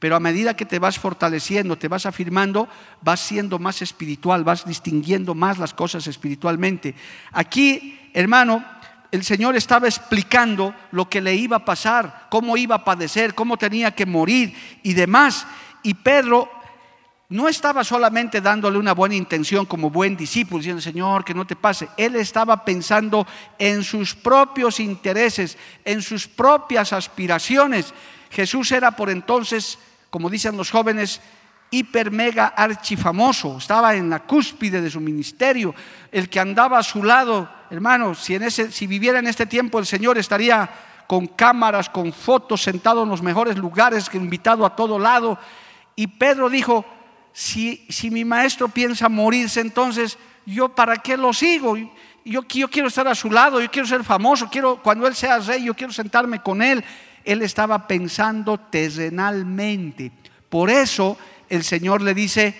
[0.00, 2.68] pero a medida que te vas fortaleciendo, te vas afirmando,
[3.00, 6.96] vas siendo más espiritual, vas distinguiendo más las cosas espiritualmente.
[7.30, 8.64] Aquí, hermano,
[9.12, 13.56] el Señor estaba explicando lo que le iba a pasar, cómo iba a padecer, cómo
[13.56, 15.46] tenía que morir y demás.
[15.82, 16.59] Y Pedro
[17.30, 21.54] no estaba solamente dándole una buena intención como buen discípulo, diciendo, Señor, que no te
[21.54, 21.88] pase.
[21.96, 23.24] Él estaba pensando
[23.56, 27.94] en sus propios intereses, en sus propias aspiraciones.
[28.30, 29.78] Jesús era por entonces,
[30.10, 31.20] como dicen los jóvenes,
[31.70, 35.72] hiper mega archifamoso, estaba en la cúspide de su ministerio,
[36.10, 39.78] el que andaba a su lado, hermano, si, en ese, si viviera en este tiempo
[39.78, 40.68] el Señor estaría
[41.06, 45.38] con cámaras, con fotos, sentado en los mejores lugares, invitado a todo lado.
[45.94, 46.84] Y Pedro dijo,
[47.32, 51.76] si, mi maestro piensa morirse, entonces yo para qué lo sigo?
[52.24, 55.38] Yo, yo quiero estar a su lado, yo quiero ser famoso, quiero, cuando él sea
[55.38, 56.84] rey, yo quiero sentarme con él.
[57.24, 60.10] Él estaba pensando terrenalmente.
[60.48, 61.16] Por eso
[61.48, 62.54] el Señor le dice,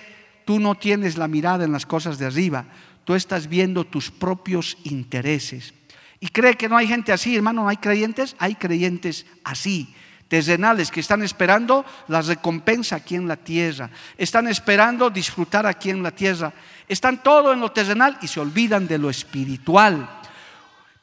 [0.45, 2.67] tú no tienes la mirada en las cosas de arriba,
[3.05, 5.75] tú estás viendo tus propios intereses.
[6.21, 9.95] Y cree que no hay gente así, hermano, no hay creyentes, hay creyentes así
[10.31, 16.05] terrenales que están esperando la recompensa aquí en la tierra, están esperando disfrutar aquí en
[16.05, 16.53] la tierra,
[16.87, 20.09] están todo en lo terrenal y se olvidan de lo espiritual.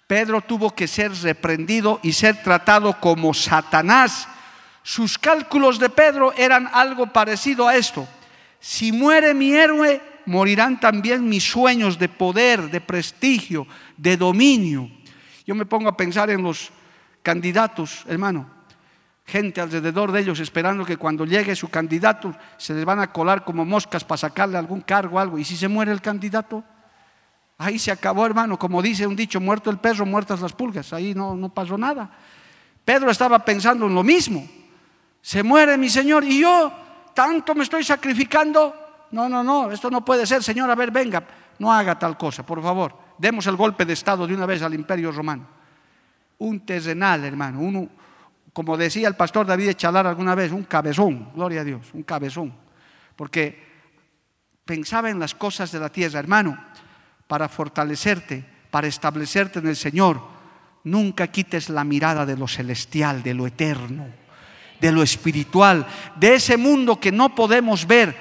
[0.08, 4.30] Pedro tuvo que ser reprendido y ser tratado como Satanás.
[4.82, 8.08] Sus cálculos de Pedro eran algo parecido a esto.
[8.62, 14.90] Si muere mi héroe, morirán también mis sueños de poder, de prestigio, de dominio.
[15.46, 16.72] Yo me pongo a pensar en los
[17.22, 18.57] candidatos, hermano
[19.28, 23.44] gente alrededor de ellos esperando que cuando llegue su candidato se les van a colar
[23.44, 25.38] como moscas para sacarle algún cargo algo.
[25.38, 26.64] ¿Y si se muere el candidato?
[27.58, 28.58] Ahí se acabó, hermano.
[28.58, 30.94] Como dice un dicho, muerto el perro, muertas las pulgas.
[30.94, 32.10] Ahí no, no pasó nada.
[32.86, 34.48] Pedro estaba pensando en lo mismo.
[35.22, 36.72] Se muere mi Señor y yo
[37.14, 38.74] tanto me estoy sacrificando.
[39.12, 40.42] No, no, no, esto no puede ser.
[40.42, 41.22] Señor, a ver, venga,
[41.60, 42.98] no haga tal cosa, por favor.
[43.18, 45.46] Demos el golpe de Estado de una vez al imperio romano.
[46.38, 47.90] Un terrenal, hermano, uno,
[48.58, 52.52] como decía el pastor David Chalar alguna vez, un cabezón, gloria a Dios, un cabezón,
[53.16, 53.64] porque
[54.66, 56.58] pensaba en las cosas de la tierra, hermano,
[57.28, 60.20] para fortalecerte, para establecerte en el Señor,
[60.86, 64.08] nunca quites la mirada de lo celestial, de lo eterno,
[64.82, 65.86] de lo espiritual,
[66.16, 68.18] de ese mundo que no podemos ver,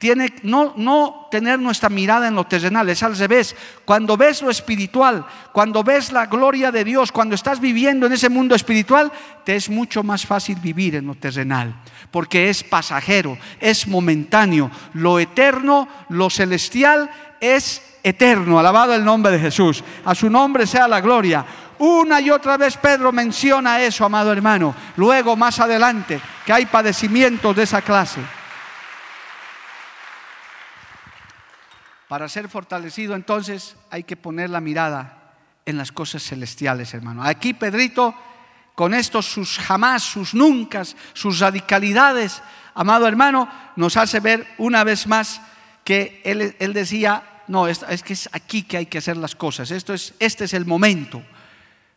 [0.00, 3.54] tiene no, no tener nuestra mirada en lo terrenal, es al revés.
[3.84, 8.30] Cuando ves lo espiritual, cuando ves la gloria de Dios, cuando estás viviendo en ese
[8.30, 9.12] mundo espiritual,
[9.44, 11.74] te es mucho más fácil vivir en lo terrenal,
[12.10, 14.70] porque es pasajero, es momentáneo.
[14.94, 18.58] Lo eterno, lo celestial es eterno.
[18.58, 19.84] Alabado el nombre de Jesús.
[20.06, 21.44] A su nombre sea la gloria.
[21.78, 24.74] Una y otra vez Pedro menciona eso, amado hermano.
[24.96, 28.39] Luego, más adelante, que hay padecimientos de esa clase.
[32.10, 35.32] Para ser fortalecido entonces hay que poner la mirada
[35.64, 37.22] en las cosas celestiales, hermano.
[37.22, 38.12] Aquí Pedrito,
[38.74, 40.82] con estos sus jamás, sus nunca,
[41.12, 42.42] sus radicalidades,
[42.74, 45.40] amado hermano, nos hace ver una vez más
[45.84, 49.70] que él, decía, no, es, es, que es aquí que hay que hacer las cosas,
[49.70, 51.22] Esto es, este es el momento.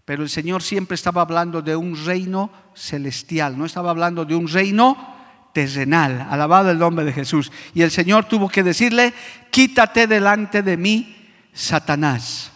[0.05, 4.47] Pero el Señor siempre estaba hablando de un reino celestial, no estaba hablando de un
[4.47, 5.12] reino
[5.54, 6.28] terrenal.
[6.30, 7.51] Alabado el nombre de Jesús.
[7.74, 9.14] Y el Señor tuvo que decirle,
[9.51, 12.51] quítate delante de mí, Satanás.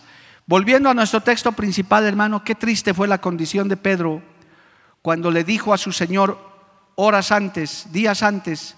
[0.45, 4.22] Volviendo a nuestro texto principal, hermano, qué triste fue la condición de Pedro
[5.02, 6.39] cuando le dijo a su Señor
[6.95, 8.76] horas antes, días antes,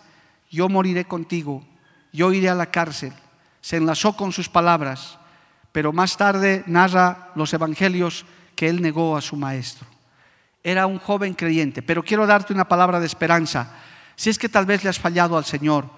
[0.52, 1.66] yo moriré contigo,
[2.12, 3.14] yo iré a la cárcel.
[3.62, 5.18] Se enlazó con sus palabras,
[5.72, 9.88] pero más tarde narra los evangelios que él negó a su maestro.
[10.64, 13.72] Era un joven creyente, pero quiero darte una palabra de esperanza
[14.20, 15.90] si es que tal vez le has fallado al Señor,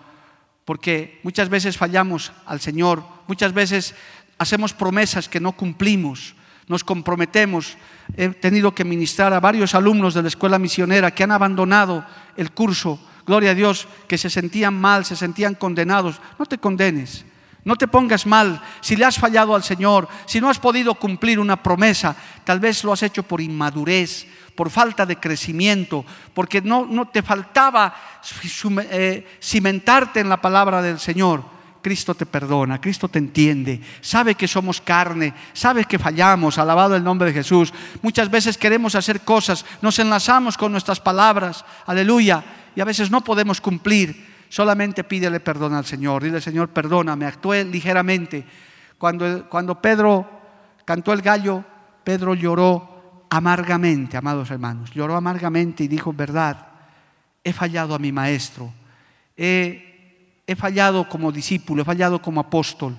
[0.63, 3.95] porque muchas veces fallamos al Señor, muchas veces
[4.38, 6.36] hacemos promesas que no cumplimos,
[6.67, 7.80] nos comprometemos.
[8.15, 12.05] He tenido que ministrar a varios alumnos de la escuela misionera que han abandonado
[12.38, 16.22] el curso, gloria a Dios, que se sentían mal, se sentían condenados.
[16.38, 17.26] No te condenes.
[17.63, 21.39] No te pongas mal si le has fallado al Señor, si no has podido cumplir
[21.39, 26.86] una promesa, tal vez lo has hecho por inmadurez, por falta de crecimiento, porque no,
[26.86, 27.93] no te faltaba
[28.91, 31.43] eh, cimentarte en la palabra del Señor.
[31.82, 37.04] Cristo te perdona, Cristo te entiende, sabe que somos carne, sabe que fallamos, alabado el
[37.04, 37.74] nombre de Jesús.
[38.02, 42.43] Muchas veces queremos hacer cosas, nos enlazamos con nuestras palabras, aleluya,
[42.76, 44.30] y a veces no podemos cumplir.
[44.49, 48.45] Solamente pídele perdón al Señor, dile Señor, perdóname, actué ligeramente.
[48.97, 50.30] Cuando, cuando Pedro
[50.86, 51.64] cantó el gallo,
[52.04, 52.90] Pedro lloró
[53.32, 54.91] amargamente, amados hermanos.
[54.91, 56.67] Lloró amargamente y dijo, verdad,
[57.43, 58.71] he fallado a mi maestro,
[59.38, 62.95] he, he fallado como discípulo, he fallado como apóstol.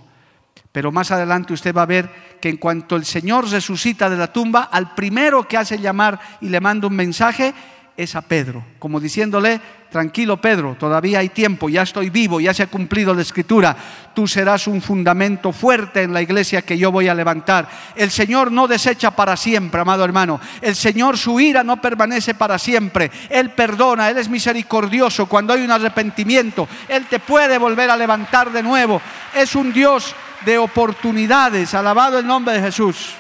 [0.73, 2.09] Pero más adelante usted va a ver
[2.41, 6.49] que en cuanto el Señor resucita de la tumba, al primero que hace llamar y
[6.49, 7.53] le manda un mensaje
[7.97, 12.63] es a Pedro, como diciéndole, tranquilo Pedro, todavía hay tiempo, ya estoy vivo, ya se
[12.63, 13.77] ha cumplido la escritura,
[14.15, 17.69] tú serás un fundamento fuerte en la iglesia que yo voy a levantar.
[17.95, 22.59] El Señor no desecha para siempre, amado hermano, el Señor su ira no permanece para
[22.59, 27.97] siempre, Él perdona, Él es misericordioso, cuando hay un arrepentimiento, Él te puede volver a
[27.97, 29.03] levantar de nuevo,
[29.35, 30.15] es un Dios
[30.47, 33.11] de oportunidades, alabado el nombre de Jesús.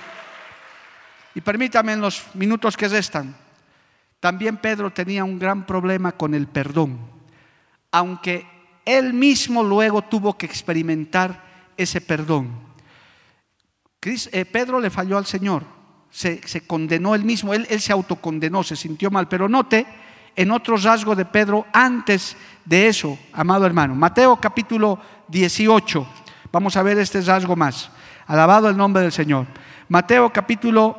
[1.34, 3.41] Y permítame en los minutos que restan
[4.22, 6.96] también Pedro tenía un gran problema con el perdón,
[7.90, 8.46] aunque
[8.84, 11.42] él mismo luego tuvo que experimentar
[11.76, 12.52] ese perdón.
[14.00, 15.64] Eh, Pedro le falló al Señor,
[16.08, 19.84] se, condenó él mismo, él, él se autocondenó, se sintió mal, pero note
[20.36, 23.96] en otro rasgo de Pedro antes de eso, amado hermano.
[23.96, 26.06] Mateo capítulo 18,
[26.52, 27.90] vamos a ver este rasgo más.
[28.28, 29.48] Alabado el nombre del Señor.
[29.88, 30.96] Mateo capítulo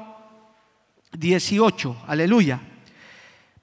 [1.14, 2.60] 18, aleluya.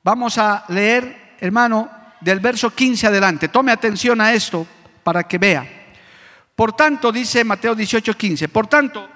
[0.02, 1.90] Vamos a leer, hermano,
[2.20, 3.48] del verso 15 adelante.
[3.48, 4.66] Tome atención a esto
[5.02, 5.66] para que vea.
[6.54, 9.08] Por tanto, dice Mateo 18, 15, por tanto,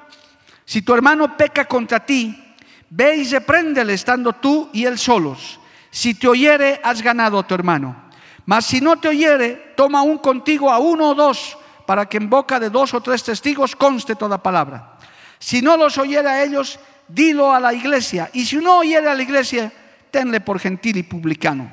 [0.65, 2.55] si tu hermano peca contra ti,
[2.91, 5.61] ve y repréndele estando tú y él solos.
[5.91, 8.05] Si te oyere, has ganado a tu hermano.
[8.47, 11.57] Mas si no te oyere, toma un contigo a uno o dos,
[11.87, 14.99] para que en boca de dos o tres testigos conste toda palabra.
[15.39, 16.79] Si no los oyere a ellos,
[17.09, 18.31] dilo a la iglesia.
[18.33, 19.73] Y si no oyere a la iglesia,
[20.15, 21.69] tenle por gentil y publicano.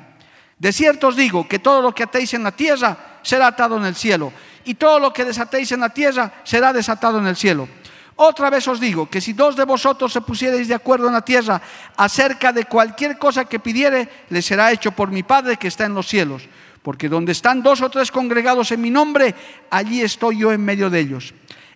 [0.58, 3.86] De cierto os digo que todo lo que atéis en la tierra será atado en
[3.86, 4.32] el cielo,
[4.64, 7.68] y todo lo que desatéis en la tierra será desatado en el cielo.
[8.16, 11.22] Otra vez os digo que si dos de vosotros se pusierais de acuerdo en la
[11.22, 11.62] tierra
[11.96, 15.94] acerca de cualquier cosa que pidiere, le será hecho por mi Padre que está en
[15.94, 16.42] los cielos.
[16.82, 19.36] Porque donde están dos o tres congregados en mi nombre,
[19.70, 21.32] allí estoy yo en medio de ellos.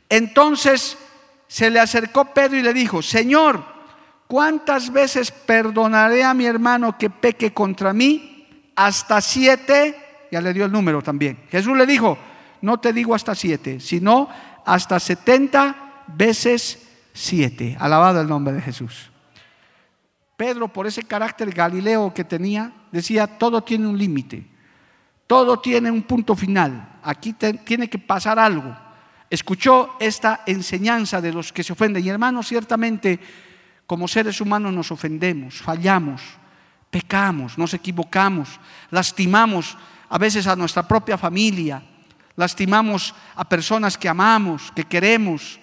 [0.08, 0.98] Entonces
[1.46, 3.75] se le acercó Pedro y le dijo, Señor,
[4.26, 8.48] ¿Cuántas veces perdonaré a mi hermano que peque contra mí?
[8.74, 9.96] Hasta siete.
[10.32, 11.38] Ya le dio el número también.
[11.48, 12.18] Jesús le dijo,
[12.62, 14.28] no te digo hasta siete, sino
[14.64, 17.76] hasta setenta veces siete.
[17.78, 19.10] Alabado el nombre de Jesús.
[20.36, 24.46] Pedro, por ese carácter galileo que tenía, decía, todo tiene un límite,
[25.26, 26.98] todo tiene un punto final.
[27.02, 28.76] aquí tiene que pasar algo.
[29.30, 32.04] Escuchó esta enseñanza de los que se ofenden.
[32.04, 33.18] Y hermanos, ciertamente
[33.86, 36.22] como seres humanos nos ofendemos, fallamos,
[36.90, 38.60] pecamos, nos equivocamos,
[38.90, 39.76] lastimamos
[40.08, 41.82] a veces a nuestra propia familia,
[42.36, 45.58] lastimamos a personas que amamos, que queremos.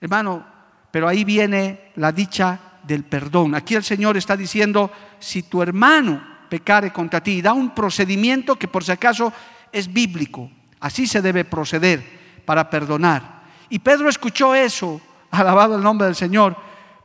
[0.00, 0.44] Hermano,
[0.90, 3.54] pero ahí viene la dicha del perdón.
[3.54, 8.68] Aquí el Señor está diciendo, si tu hermano pecare contra ti, da un procedimiento que
[8.68, 9.32] por si acaso
[9.72, 10.50] es bíblico.
[10.80, 13.42] Así se debe proceder para perdonar.
[13.68, 15.00] Y Pedro escuchó eso,
[15.30, 16.56] alabado el nombre del Señor,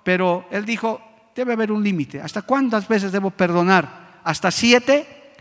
[0.07, 1.01] pero él dijo,
[1.35, 2.21] debe haber un límite.
[2.21, 4.21] ¿Hasta cuántas veces debo perdonar?
[4.23, 5.33] ¿Hasta siete?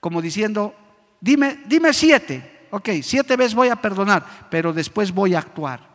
[0.00, 0.74] Como diciendo,
[1.20, 2.66] dime, dime siete.
[2.72, 5.90] Ok, siete veces voy a perdonar, pero después voy a actuar.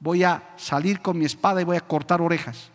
[0.00, 2.72] Voy a salir con mi espada y voy a cortar orejas.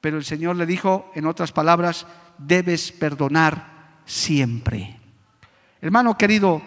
[0.00, 2.04] Pero el Señor le dijo, en otras palabras,
[2.38, 4.98] debes perdonar siempre.
[5.80, 6.60] Hermano querido,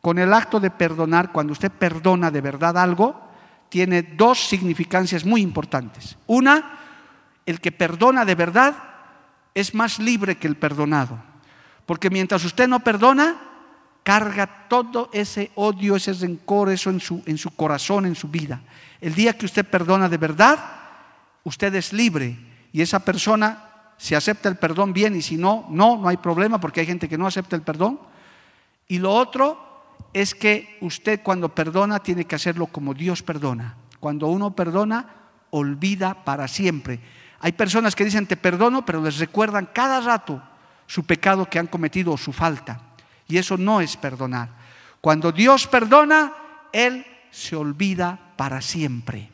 [0.00, 3.31] con el acto de perdonar, cuando usted perdona de verdad algo,
[3.72, 6.18] tiene dos significancias muy importantes.
[6.26, 6.78] Una,
[7.46, 8.74] el que perdona de verdad
[9.54, 11.18] es más libre que el perdonado.
[11.86, 13.34] Porque mientras usted no perdona,
[14.02, 18.60] carga todo ese odio, ese rencor, eso en su, en su corazón, en su vida.
[19.00, 20.58] El día que usted perdona de verdad,
[21.42, 22.36] usted es libre
[22.74, 26.60] y esa persona si acepta el perdón bien y si no, no, no hay problema
[26.60, 27.98] porque hay gente que no acepta el perdón.
[28.86, 29.71] Y lo otro
[30.12, 33.76] es que usted cuando perdona tiene que hacerlo como Dios perdona.
[34.00, 35.06] Cuando uno perdona,
[35.50, 37.00] olvida para siempre.
[37.40, 40.42] Hay personas que dicen te perdono, pero les recuerdan cada rato
[40.86, 42.80] su pecado que han cometido o su falta.
[43.28, 44.50] Y eso no es perdonar.
[45.00, 46.32] Cuando Dios perdona,
[46.72, 49.30] Él se olvida para siempre.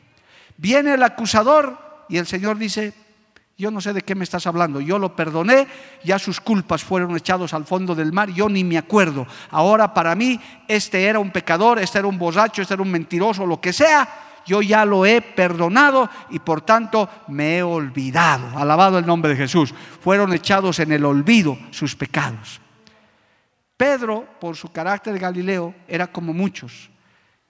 [0.57, 2.93] Viene el acusador y el Señor dice,
[3.59, 4.79] yo no sé de qué me estás hablando.
[4.79, 5.67] Yo lo perdoné,
[6.01, 9.27] ya sus culpas fueron echados al fondo del mar, yo ni me acuerdo.
[9.51, 13.45] Ahora para mí este era un pecador, este era un borracho, este era un mentiroso,
[13.45, 14.07] lo que sea.
[14.45, 18.57] Yo ya lo he perdonado y por tanto me he olvidado.
[18.57, 19.73] Alabado el nombre de Jesús.
[20.01, 22.61] Fueron echados en el olvido sus pecados.
[23.75, 26.89] Pedro, por su carácter galileo, era como muchos,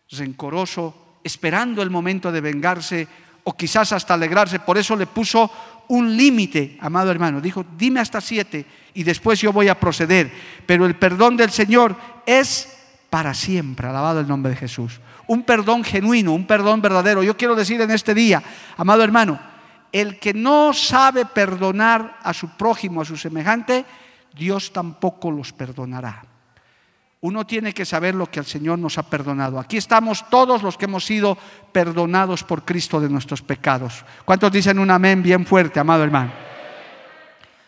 [0.09, 3.07] rencoroso, esperando el momento de vengarse
[3.43, 4.59] o quizás hasta alegrarse.
[4.59, 5.49] Por eso le puso
[5.89, 7.41] un límite, amado hermano.
[7.41, 10.31] Dijo, dime hasta siete y después yo voy a proceder.
[10.65, 12.77] Pero el perdón del Señor es
[13.09, 14.99] para siempre, alabado el nombre de Jesús.
[15.27, 17.23] Un perdón genuino, un perdón verdadero.
[17.23, 18.41] Yo quiero decir en este día,
[18.77, 19.39] amado hermano,
[19.91, 23.83] el que no sabe perdonar a su prójimo, a su semejante,
[24.35, 26.28] Dios tampoco los perdonará.
[27.21, 29.59] Uno tiene que saber lo que el Señor nos ha perdonado.
[29.59, 31.37] Aquí estamos todos los que hemos sido
[31.73, 34.05] perdonados por Cristo de nuestros pecados.
[34.23, 36.31] ¿Cuántos dicen un amén bien fuerte, amado hermano?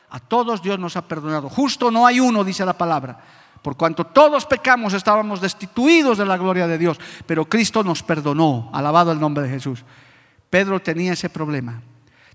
[0.09, 1.49] A todos Dios nos ha perdonado.
[1.49, 3.19] Justo no hay uno, dice la palabra.
[3.61, 6.97] Por cuanto todos pecamos, estábamos destituidos de la gloria de Dios.
[7.25, 8.69] Pero Cristo nos perdonó.
[8.73, 9.83] Alabado el nombre de Jesús.
[10.49, 11.81] Pedro tenía ese problema.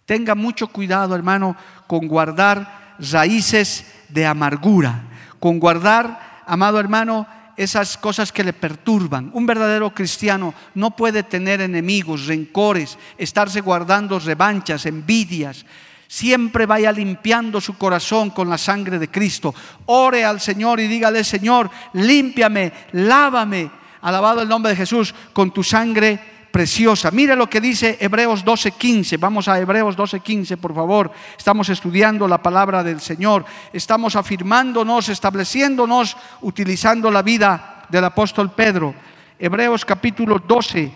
[0.04, 1.56] Tenga mucho cuidado, hermano,
[1.86, 5.04] con guardar raíces de amargura,
[5.40, 7.26] con guardar amado hermano,
[7.56, 9.30] esas cosas que le perturban.
[9.32, 15.64] Un verdadero cristiano no puede tener enemigos, rencores, estarse guardando revanchas, envidias.
[16.06, 19.54] Siempre vaya limpiando su corazón con la sangre de Cristo.
[19.86, 23.70] Ore al Señor y dígale, Señor, límpiame, lávame.
[24.02, 27.10] Alabado el nombre de Jesús con tu sangre preciosa.
[27.10, 29.18] Mire lo que dice Hebreos 12:15.
[29.18, 31.12] Vamos a Hebreos 12:15, por favor.
[31.36, 33.44] Estamos estudiando la palabra del Señor.
[33.74, 38.94] Estamos afirmándonos, estableciéndonos, utilizando la vida del apóstol Pedro.
[39.38, 40.90] Hebreos capítulo 12,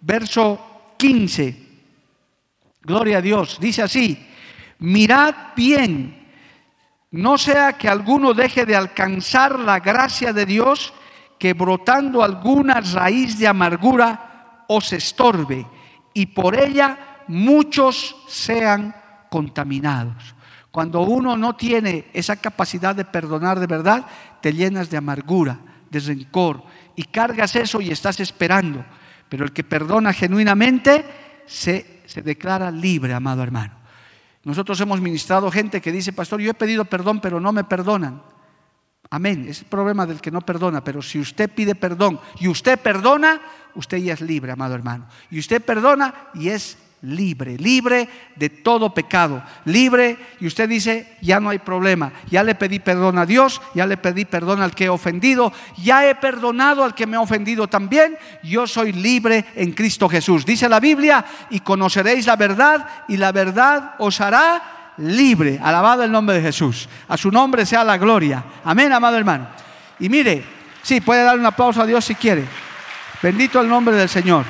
[0.00, 1.54] verso 15.
[2.80, 3.58] Gloria a Dios.
[3.60, 4.26] Dice así,
[4.78, 6.28] mirad bien,
[7.10, 10.94] no sea que alguno deje de alcanzar la gracia de Dios,
[11.38, 14.30] que brotando alguna raíz de amargura,
[14.68, 15.66] os estorbe
[16.12, 18.94] y por ella muchos sean
[19.30, 20.34] contaminados.
[20.70, 24.06] Cuando uno no tiene esa capacidad de perdonar de verdad,
[24.40, 25.58] te llenas de amargura,
[25.90, 26.64] de rencor
[26.96, 28.84] y cargas eso y estás esperando.
[29.28, 31.04] Pero el que perdona genuinamente
[31.46, 33.74] se, se declara libre, amado hermano.
[34.44, 38.22] Nosotros hemos ministrado gente que dice, pastor, yo he pedido perdón, pero no me perdonan.
[39.10, 39.46] Amén.
[39.48, 40.82] Es el problema del que no perdona.
[40.82, 43.40] Pero si usted pide perdón y usted perdona,
[43.74, 45.06] usted ya es libre, amado hermano.
[45.30, 51.38] Y usted perdona y es libre, libre de todo pecado, libre y usted dice, ya
[51.38, 54.86] no hay problema, ya le pedí perdón a Dios, ya le pedí perdón al que
[54.86, 59.72] he ofendido, ya he perdonado al que me ha ofendido también, yo soy libre en
[59.72, 60.46] Cristo Jesús.
[60.46, 65.60] Dice la Biblia, y conoceréis la verdad y la verdad os hará libre.
[65.62, 66.88] Alabado el nombre de Jesús.
[67.08, 68.44] A su nombre sea la gloria.
[68.64, 69.48] Amén, amado hermano.
[69.98, 70.44] Y mire,
[70.84, 72.44] Sí, puede dar un aplauso a Dios si quiere.
[73.24, 74.44] Bendito el nombre del Señor.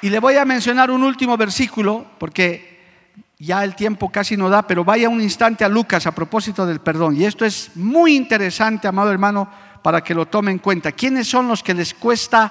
[0.00, 4.66] Y le voy a mencionar un último versículo, porque ya el tiempo casi no da,
[4.66, 7.14] pero vaya un instante a Lucas a propósito del perdón.
[7.14, 9.48] Y esto es muy interesante, amado hermano,
[9.80, 10.90] para que lo tome en cuenta.
[10.90, 12.50] ¿Quiénes son los que les cuesta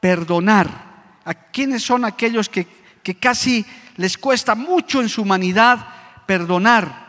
[0.00, 0.68] perdonar?
[1.24, 2.66] ¿A quiénes son aquellos que,
[3.00, 3.64] que casi
[3.94, 5.86] les cuesta mucho en su humanidad
[6.26, 7.01] perdonar?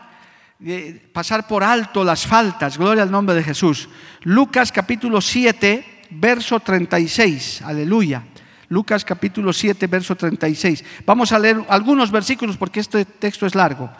[1.12, 2.78] Pasar por alto las faltas.
[2.78, 3.88] Gloria al nombre de Jesús.
[4.22, 7.62] Lucas capítulo 7, verso 36.
[7.62, 8.24] Aleluya.
[8.68, 10.84] Lucas capítulo 7, verso 36.
[11.04, 13.90] Vamos a leer algunos versículos porque este texto es largo.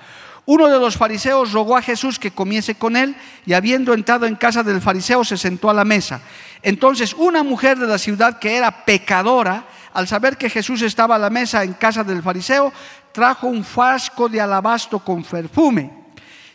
[0.47, 3.15] Uno de los fariseos rogó a Jesús que comiese con él
[3.47, 6.21] y habiendo entrado en casa del fariseo se sentó a la mesa.
[6.63, 11.19] Entonces una mujer de la ciudad que era pecadora, al saber que Jesús estaba a
[11.19, 12.73] la mesa en casa del fariseo,
[13.13, 16.04] trajo un frasco de alabastro con perfume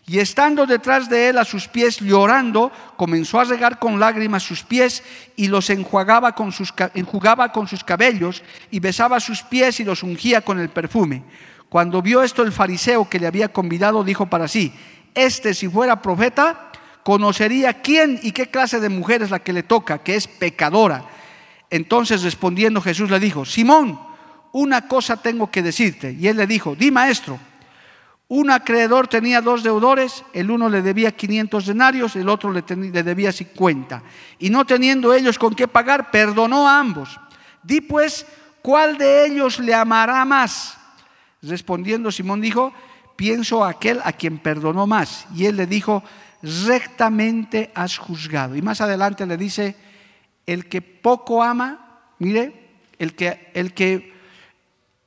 [0.10, 4.64] y estando detrás de él a sus pies llorando, comenzó a regar con lágrimas sus
[4.64, 5.04] pies
[5.36, 8.42] y los enjuagaba con sus, enjugaba con sus cabellos
[8.72, 11.22] y besaba sus pies y los ungía con el perfume.
[11.70, 14.74] Cuando vio esto el fariseo que le había convidado, dijo para sí,
[15.14, 16.72] este si fuera profeta,
[17.04, 21.06] conocería quién y qué clase de mujer es la que le toca, que es pecadora.
[21.70, 24.00] Entonces respondiendo Jesús le dijo, Simón,
[24.54, 26.18] una cosa tengo que decirte.
[26.20, 27.40] Y él le dijo, di maestro.
[28.30, 33.32] Un acreedor tenía dos deudores, el uno le debía 500 denarios, el otro le, debía
[33.32, 34.04] 50.
[34.38, 37.20] Y no teniendo ellos con qué pagar, perdonó a ambos.
[37.64, 38.28] Di pues,
[38.62, 40.78] ¿cuál de ellos le amará más?
[41.42, 42.72] Respondiendo Simón dijo,
[43.16, 45.26] pienso aquel a quien perdonó más.
[45.36, 46.04] Y él le dijo,
[46.44, 48.56] rectamente has juzgado.
[48.56, 49.76] Y más adelante le dice,
[50.46, 52.70] el que poco ama, mire,
[53.00, 54.14] el que, el que,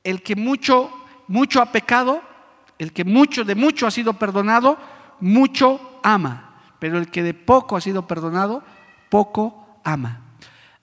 [0.03, 0.91] el que mucho,
[1.29, 2.21] mucho ha pecado,
[2.83, 4.77] el que mucho de mucho ha sido perdonado,
[5.19, 6.59] mucho ama.
[6.79, 8.63] Pero el que de poco ha sido perdonado,
[9.09, 10.21] poco ama.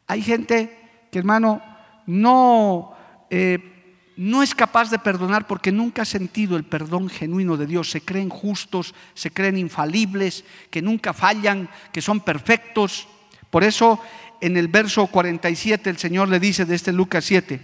[0.07, 1.63] Hay gente que, hermano,
[2.07, 2.95] no,
[3.29, 3.71] eh,
[4.17, 7.91] no es capaz de perdonar porque nunca ha sentido el perdón genuino de Dios.
[7.91, 13.07] Se creen justos, se creen infalibles, que nunca fallan, que son perfectos.
[13.51, 14.01] Por eso
[14.41, 17.61] en el verso 47 el Señor le dice de este Lucas 7,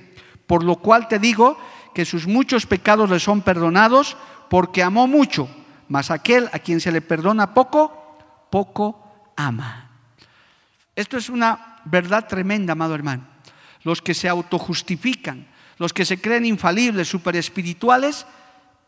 [0.47, 1.59] por lo cual te digo
[1.97, 4.19] que sus muchos pecados le son perdonados
[4.51, 5.49] porque amó mucho,
[5.89, 8.19] mas aquel a quien se le perdona poco,
[8.51, 9.89] poco ama.
[10.95, 13.27] Esto es una verdad tremenda, amado hermano.
[13.83, 15.47] Los que se autojustifican,
[15.79, 18.27] los que se creen infalibles, super espirituales,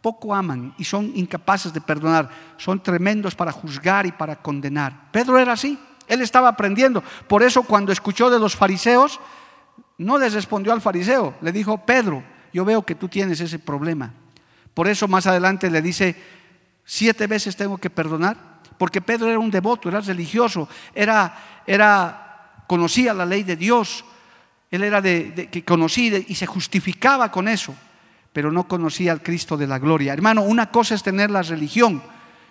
[0.03, 2.29] poco aman y son incapaces de perdonar.
[2.59, 5.11] Son tremendos para juzgar y para condenar.
[5.13, 5.79] Pedro era así,
[6.09, 7.03] él estaba aprendiendo.
[7.27, 9.19] Por eso cuando escuchó de los fariseos,
[9.97, 12.23] no les respondió al fariseo, le dijo, Pedro,
[12.59, 14.13] yo veo que tú tienes ese problema.
[14.75, 16.17] Por eso más adelante le dice,
[16.85, 18.37] siete veces tengo que perdonar,
[18.77, 24.05] porque Pedro era un devoto, era religioso, era, era conocía la ley de Dios,
[24.73, 27.77] él era de, que conocía y se justificaba con eso,
[28.33, 30.13] pero no conocía al Cristo de la gloria.
[30.13, 32.03] Hermano, una cosa es tener la religión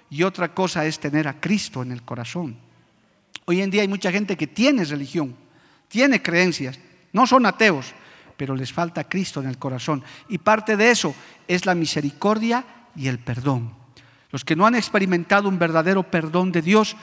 [0.09, 2.55] y otra cosa es tener a Cristo en el corazón.
[3.43, 5.35] Hoy en día hay mucha gente que tiene religión,
[5.89, 6.79] tiene creencias,
[7.11, 7.93] no son ateos,
[8.37, 10.03] pero les falta Cristo en el corazón.
[10.29, 11.13] Y parte de eso
[11.47, 12.63] es la misericordia
[12.95, 13.73] y el perdón.
[14.31, 16.95] Los que no han experimentado un verdadero perdón de Dios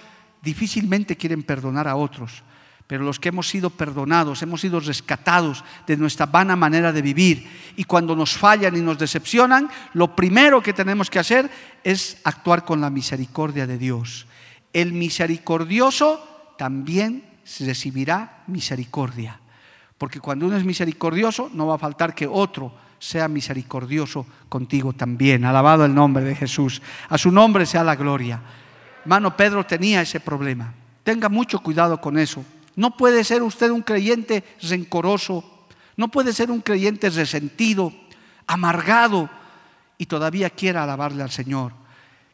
[0.43, 2.45] difícilmente quieren perdonar a otros.
[2.87, 7.49] Pero los que hemos sido perdonados, hemos sido rescatados de nuestra vana manera de vivir
[7.77, 11.51] y cuando nos fallan y nos decepcionan, lo primero que tenemos que hacer
[11.83, 14.27] es actuar con la misericordia de Dios.
[14.75, 17.25] El misericordioso también
[17.61, 19.41] recibirá misericordia.
[19.99, 25.45] Porque cuando uno es misericordioso, no va a faltar que otro sea misericordioso contigo también.
[25.45, 26.81] Alabado el nombre de Jesús.
[27.09, 28.41] A su nombre sea la gloria.
[29.03, 30.73] Hermano Pedro tenía ese problema.
[31.03, 32.45] Tenga mucho cuidado con eso.
[32.77, 35.45] No puede ser usted un creyente rencoroso.
[35.97, 37.93] No puede ser un creyente resentido,
[38.47, 39.29] amargado
[39.99, 41.73] y todavía quiera alabarle al Señor.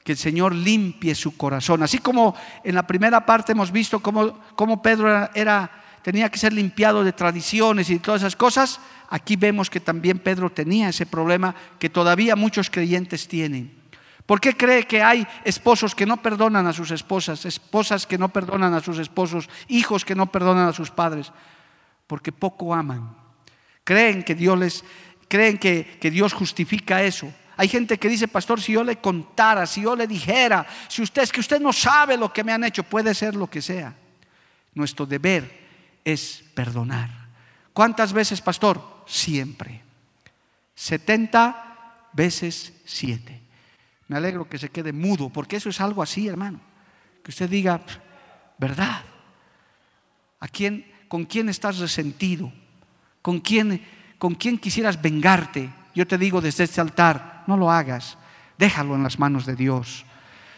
[0.02, 1.82] Que el Señor limpie su corazón.
[1.82, 2.34] Así como
[2.64, 5.70] en la primera parte hemos visto cómo, Pedro era
[6.03, 10.51] tenía que ser limpiado de tradiciones y todas esas cosas, aquí vemos que también Pedro
[10.51, 13.78] tenía ese problema que todavía muchos creyentes tienen.
[14.26, 18.28] ¿Por qué cree que hay esposos que no perdonan a sus esposas, esposas que no
[18.28, 21.32] perdonan a sus esposos, hijos que no perdonan a sus padres?
[22.07, 23.16] Porque poco aman.
[23.82, 24.84] Creen que Dios les,
[25.26, 27.32] creen que, que Dios justifica eso.
[27.57, 31.22] Hay gente que dice, pastor, si yo le contara, si yo le dijera, si usted
[31.22, 33.92] es que usted no sabe lo que me han hecho, puede ser lo que sea.
[34.74, 35.59] Nuestro deber
[36.05, 37.11] es perdonar.
[37.72, 39.05] ¿Cuántas veces, pastor?
[39.07, 39.82] Siempre.
[40.74, 43.40] 70 veces 7.
[44.09, 46.61] Me alegro que se quede mudo, porque eso es algo así, hermano.
[47.22, 47.80] Que usted diga,
[48.61, 49.03] ¿Verdad?
[50.38, 52.53] ¿A quién, ¿Con quién estás resentido?
[53.22, 53.82] ¿Con quién,
[54.18, 55.70] ¿Con quién quisieras vengarte?
[55.94, 58.18] Yo te digo desde este altar, no lo hagas.
[58.59, 60.05] Déjalo en las manos de Dios.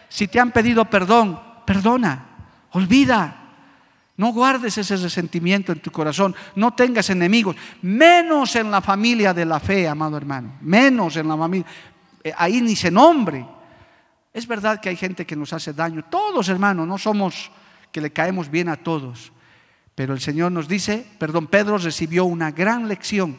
[0.09, 2.26] Si te han pedido perdón, perdona,
[2.72, 3.41] olvida.
[4.16, 9.46] No guardes ese resentimiento en tu corazón, no tengas enemigos, menos en la familia de
[9.46, 11.66] la fe, amado hermano, menos en la familia,
[12.22, 13.46] eh, ahí ni se nombre.
[14.32, 17.50] Es verdad que hay gente que nos hace daño, todos hermanos, no somos
[17.90, 19.32] que le caemos bien a todos,
[19.94, 23.38] pero el Señor nos dice, perdón, Pedro recibió una gran lección,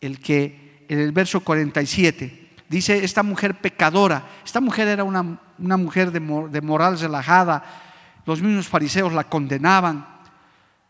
[0.00, 5.38] el que en el verso 47 dice, esta mujer pecadora, esta mujer era una,
[5.76, 7.87] mujer de, de moral relajada,
[8.28, 10.06] los mismos fariseos la condenaban.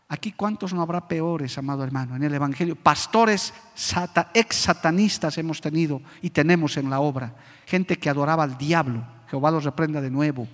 [0.09, 2.75] Aquí cuántos no habrá peores, amado hermano, en el Evangelio.
[2.75, 3.53] Pastores
[4.33, 7.33] ex satanistas hemos tenido y tenemos en la obra.
[7.65, 9.05] Gente que adoraba al diablo.
[9.29, 10.49] Jehová los reprenda de nuevo.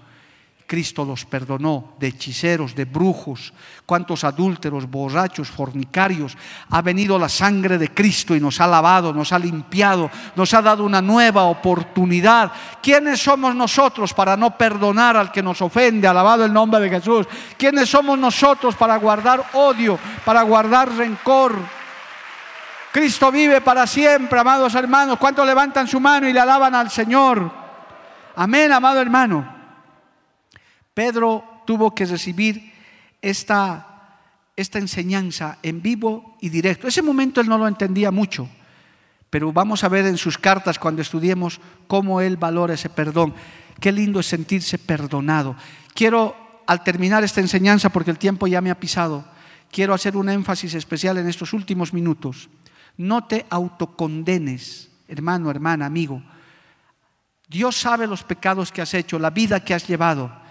[0.68, 3.54] Cristo los perdonó de hechiceros, de brujos,
[3.86, 6.36] cuantos adúlteros, borrachos, fornicarios.
[6.72, 10.64] Ha venido la sangre de Cristo y nos ha lavado, nos ha limpiado, nos ha
[10.64, 12.52] dado una nueva oportunidad.
[12.82, 16.08] ¿Quiénes somos nosotros para no perdonar al que nos ofende?
[16.08, 17.28] Alabado el nombre de Jesús.
[17.58, 21.56] ¿Quiénes somos nosotros para guardar odio, para guardar rencor?
[22.92, 25.20] Cristo vive para siempre, amados hermanos.
[25.20, 27.52] ¿Cuántos levantan su mano y le alaban al Señor?
[28.36, 29.55] Amén, amado hermano.
[30.96, 32.72] Pedro tuvo que recibir
[33.22, 34.18] esta,
[34.56, 36.88] esta enseñanza en vivo y directo.
[36.88, 38.48] Ese momento él no lo entendía mucho,
[39.30, 43.36] pero vamos a ver en sus cartas cuando estudiemos cómo él valora ese perdón.
[43.82, 45.58] Qué lindo es sentirse perdonado.
[45.94, 46.34] Quiero,
[46.66, 49.26] al terminar esta enseñanza, porque el tiempo ya me ha pisado,
[49.70, 52.48] quiero hacer un énfasis especial en estos últimos minutos.
[52.96, 56.24] No te autocondenes, hermano, hermana, amigo.
[57.50, 60.45] Dios sabe los pecados que has hecho, la vida que has llevado.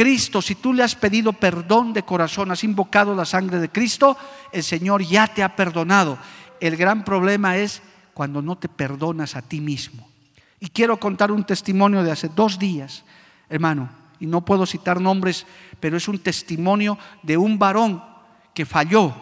[0.00, 4.16] Cristo, si tú le has pedido perdón de corazón, has invocado la sangre de Cristo,
[4.50, 6.16] el Señor ya te ha perdonado.
[6.58, 7.82] El gran problema es
[8.14, 10.08] cuando no te perdonas a ti mismo.
[10.58, 13.04] Y quiero contar un testimonio de hace dos días,
[13.50, 15.44] hermano, y no puedo citar nombres,
[15.80, 18.02] pero es un testimonio de un varón
[18.54, 19.14] que falló,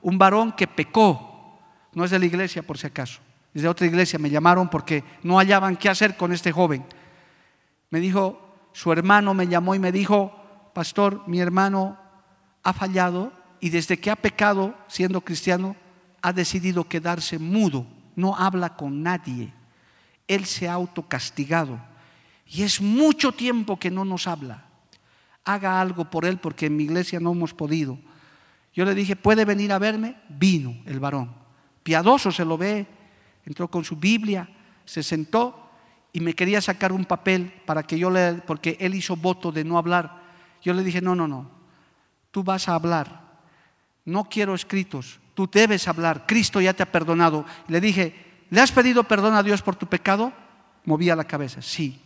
[0.00, 1.58] un varón que pecó.
[1.92, 3.18] No es de la iglesia por si acaso,
[3.52, 4.16] es de otra iglesia.
[4.20, 6.84] Me llamaron porque no hallaban qué hacer con este joven.
[7.90, 10.32] Me dijo, su hermano me llamó y me dijo,
[10.74, 11.98] pastor, mi hermano
[12.62, 15.76] ha fallado y desde que ha pecado siendo cristiano
[16.22, 19.52] ha decidido quedarse mudo, no habla con nadie.
[20.28, 21.80] Él se ha autocastigado
[22.46, 24.66] y es mucho tiempo que no nos habla.
[25.44, 27.98] Haga algo por él porque en mi iglesia no hemos podido.
[28.72, 30.16] Yo le dije, ¿puede venir a verme?
[30.28, 31.34] Vino el varón.
[31.82, 32.86] Piadoso se lo ve,
[33.44, 34.48] entró con su Biblia,
[34.84, 35.59] se sentó
[36.12, 39.64] y me quería sacar un papel para que yo le, porque él hizo voto de
[39.64, 40.20] no hablar.
[40.62, 41.50] Yo le dije, no, no, no,
[42.30, 43.22] tú vas a hablar,
[44.04, 47.46] no quiero escritos, tú debes hablar, Cristo ya te ha perdonado.
[47.68, 50.32] Le dije, ¿le has pedido perdón a Dios por tu pecado?
[50.84, 52.00] Movía la cabeza, sí.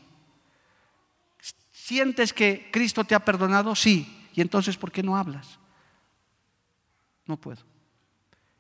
[1.70, 3.74] ¿Sientes que Cristo te ha perdonado?
[3.74, 4.28] Sí.
[4.34, 5.58] ¿Y entonces por qué no hablas?
[7.26, 7.62] No puedo.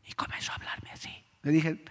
[0.06, 1.10] Y comenzó a hablarme así.
[1.42, 1.84] Le dije,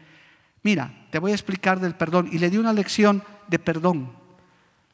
[0.62, 2.30] mira, te voy a explicar del perdón.
[2.32, 4.12] Y le di una lección de perdón.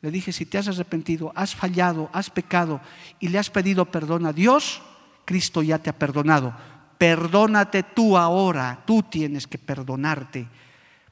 [0.01, 2.79] Le dije, si te has arrepentido, has fallado, has pecado
[3.19, 4.81] y le has pedido perdón a Dios,
[5.25, 6.55] Cristo ya te ha perdonado.
[6.97, 10.47] Perdónate tú ahora, tú tienes que perdonarte.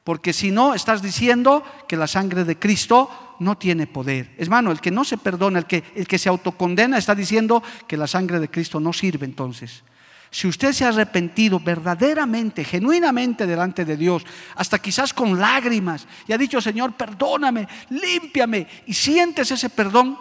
[0.04, 3.10] Porque si no, estás diciendo que la sangre de Cristo
[3.40, 4.34] no tiene poder.
[4.38, 7.98] Hermano, el que no se perdona, el que, el que se autocondena, está diciendo que
[7.98, 9.84] la sangre de Cristo no sirve entonces.
[10.30, 14.24] Si usted se ha arrepentido verdaderamente, genuinamente delante de Dios,
[14.56, 20.18] hasta quizás con lágrimas, y ha dicho, Señor, perdóname, límpiame, y sientes ese perdón,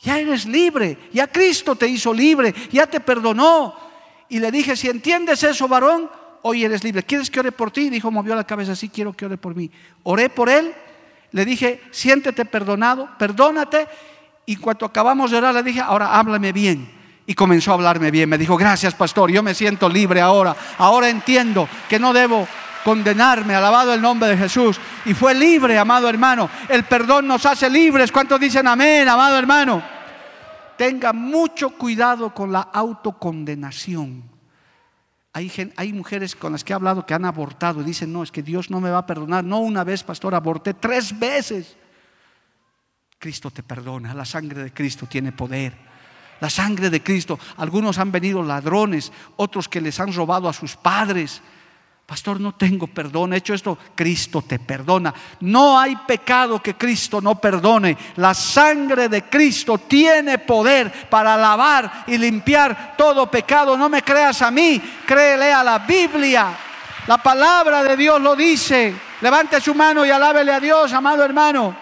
[0.00, 3.74] ya eres libre, ya Cristo te hizo libre, ya te perdonó.
[4.28, 6.10] Y le dije, si entiendes eso, varón,
[6.42, 7.02] hoy eres libre.
[7.02, 7.90] ¿Quieres que ore por ti?
[7.90, 9.70] Dijo, movió la cabeza, sí, quiero que ore por mí.
[10.02, 10.72] Oré por él,
[11.32, 13.88] le dije, siéntete perdonado, perdónate.
[14.46, 16.99] Y cuando acabamos de orar, le dije, ahora háblame bien
[17.30, 18.28] y comenzó a hablarme bien.
[18.28, 20.56] Me dijo, gracias pastor, yo me siento libre ahora.
[20.78, 22.48] Ahora entiendo que no debo
[22.82, 24.80] condenarme, alabado el nombre de Jesús.
[25.04, 26.50] Y fue libre, amado hermano.
[26.68, 28.10] El perdón nos hace libres.
[28.10, 29.80] ¿Cuántos dicen amén, amado hermano?
[30.76, 34.24] Tenga mucho cuidado con la autocondenación.
[35.32, 38.32] Hay, hay, mujeres con las que he hablado que han abortado y dicen, no, es
[38.32, 39.44] que Dios no me va a perdonar.
[39.44, 41.76] No una vez, pastor, aborté tres veces.
[43.20, 45.89] Cristo te perdona, la sangre de Cristo tiene poder
[46.40, 47.38] la sangre de Cristo.
[47.58, 51.42] Algunos han venido ladrones, otros que les han robado a sus padres.
[52.06, 53.78] Pastor, no tengo perdón, he hecho esto.
[53.94, 55.14] Cristo te perdona.
[55.40, 57.96] No hay pecado que Cristo no perdone.
[58.16, 63.76] La sangre de Cristo tiene poder para lavar y limpiar todo pecado.
[63.76, 66.48] No me creas a mí, créele a la Biblia.
[67.06, 68.92] La palabra de Dios lo dice.
[69.20, 71.76] Levante su mano y alábele a Dios, amado hermano.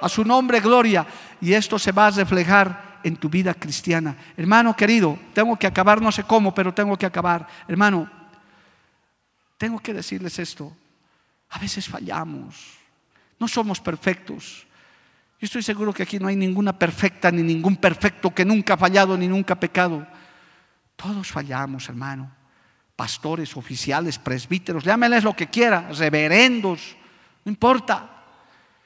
[0.00, 1.04] A su nombre, gloria.
[1.40, 4.16] Y esto se va a reflejar en tu vida cristiana.
[4.36, 7.46] Hermano querido, tengo que acabar, no sé cómo, pero tengo que acabar.
[7.68, 8.10] Hermano,
[9.58, 10.76] tengo que decirles esto.
[11.50, 12.78] A veces fallamos.
[13.38, 14.66] No somos perfectos.
[15.40, 18.76] Yo estoy seguro que aquí no hay ninguna perfecta ni ningún perfecto que nunca ha
[18.76, 20.06] fallado ni nunca ha pecado.
[20.94, 22.30] Todos fallamos, hermano.
[22.94, 26.96] Pastores, oficiales, presbíteros, llámenles lo que quiera, reverendos,
[27.44, 28.11] no importa.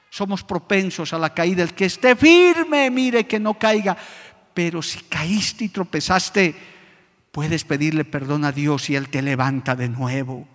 [0.09, 1.63] Somos propensos a la caída.
[1.63, 3.97] El que esté firme, mire que no caiga.
[4.53, 6.55] Pero si caíste y tropezaste,
[7.31, 10.47] puedes pedirle perdón a Dios y Él te levanta de nuevo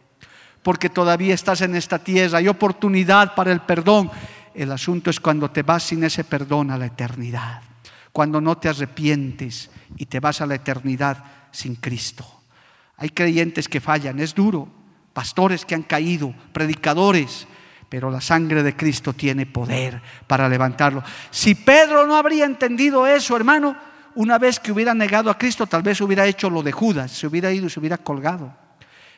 [0.62, 4.10] porque todavía estás en esta tierra, hay oportunidad para el perdón.
[4.54, 7.62] El asunto es cuando te vas sin ese perdón a la eternidad,
[8.12, 12.24] cuando no te arrepientes y te vas a la eternidad sin Cristo.
[12.96, 14.68] Hay creyentes que fallan, es duro,
[15.12, 17.48] pastores que han caído, predicadores,
[17.92, 21.04] pero la sangre de Cristo tiene poder para levantarlo.
[21.30, 23.76] Si Pedro no habría entendido eso, hermano,
[24.14, 27.26] una vez que hubiera negado a Cristo, tal vez hubiera hecho lo de Judas, se
[27.26, 28.56] hubiera ido y se hubiera colgado.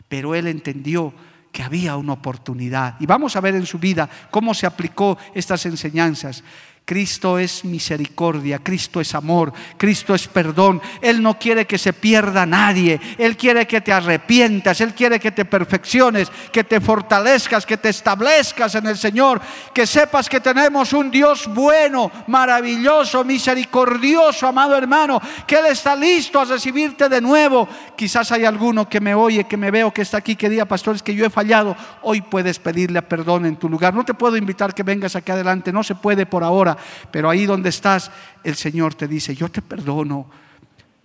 [0.08, 1.14] Pero él entendió
[1.52, 2.96] que había una oportunidad.
[2.98, 6.42] Y vamos a ver en su vida cómo se aplicó estas enseñanzas.
[6.86, 10.82] Cristo es misericordia, Cristo es amor, Cristo es perdón.
[11.00, 15.32] Él no quiere que se pierda nadie, Él quiere que te arrepientas, Él quiere que
[15.32, 19.40] te perfecciones, que te fortalezcas, que te establezcas en el Señor,
[19.72, 26.38] que sepas que tenemos un Dios bueno, maravilloso, misericordioso, amado hermano, que Él está listo
[26.38, 27.66] a recibirte de nuevo.
[27.96, 30.96] Quizás hay alguno que me oye, que me veo, que está aquí, que diga, pastor,
[30.96, 31.74] es que yo he fallado.
[32.02, 33.94] Hoy puedes pedirle perdón en tu lugar.
[33.94, 36.73] No te puedo invitar que vengas aquí adelante, no se puede por ahora
[37.10, 38.10] pero ahí donde estás,
[38.42, 40.28] el Señor te dice, yo te perdono.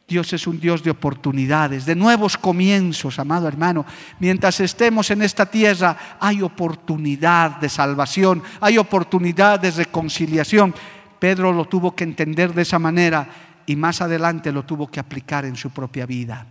[0.08, 3.86] Dios es un Dios de oportunidades, de nuevos comienzos, amado hermano.
[4.20, 10.74] Mientras estemos en esta tierra, hay oportunidad de salvación, hay oportunidad de reconciliación.
[11.20, 13.30] Pedro lo tuvo que entender de esa manera
[13.68, 16.48] y más adelante lo tuvo que aplicar en su propia vida.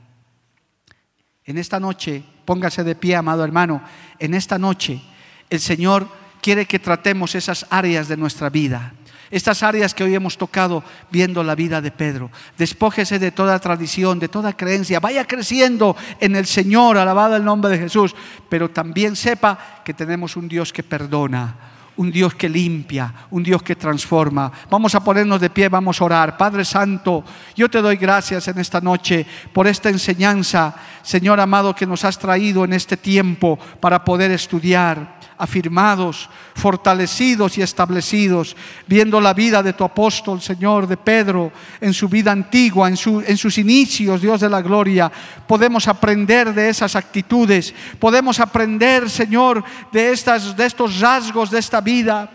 [1.45, 3.83] En esta noche, póngase de pie, amado hermano,
[4.21, 5.03] en esta noche
[5.51, 6.07] el Señor
[6.41, 8.93] quiere que tratemos esas áreas de nuestra vida.
[9.31, 12.31] Estas áreas que hoy hemos tocado viendo la vida de Pedro.
[12.57, 15.01] Despójese de toda tradición, de toda creencia.
[15.01, 18.15] Vaya creciendo en el Señor, alabado el nombre de Jesús.
[18.49, 21.57] Pero también sepa que tenemos un Dios que perdona,
[21.99, 24.51] un Dios que limpia, un Dios que transforma.
[24.71, 26.37] Vamos a ponernos de pie, vamos a orar.
[26.39, 27.25] Padre Santo,
[27.55, 32.19] yo te doy gracias en esta noche por esta enseñanza, Señor amado, que nos has
[32.19, 39.73] traído en este tiempo para poder estudiar afirmados, fortalecidos y establecidos, viendo la vida de
[39.73, 44.61] tu apóstol, Señor, de Pedro, en su vida antigua, en, sus inicios, Dios de la
[44.61, 45.11] gloria.
[45.47, 49.63] Podemos aprender de esas actitudes, podemos aprender, Señor,
[49.93, 52.29] de, estas, de estos rasgos de esta vida.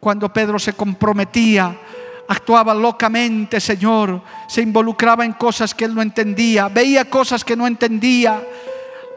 [0.00, 1.76] Cuando Pedro se comprometía,
[2.28, 7.66] actuaba locamente, Señor, se involucraba en cosas que él no entendía, veía cosas que no
[7.66, 8.42] entendía.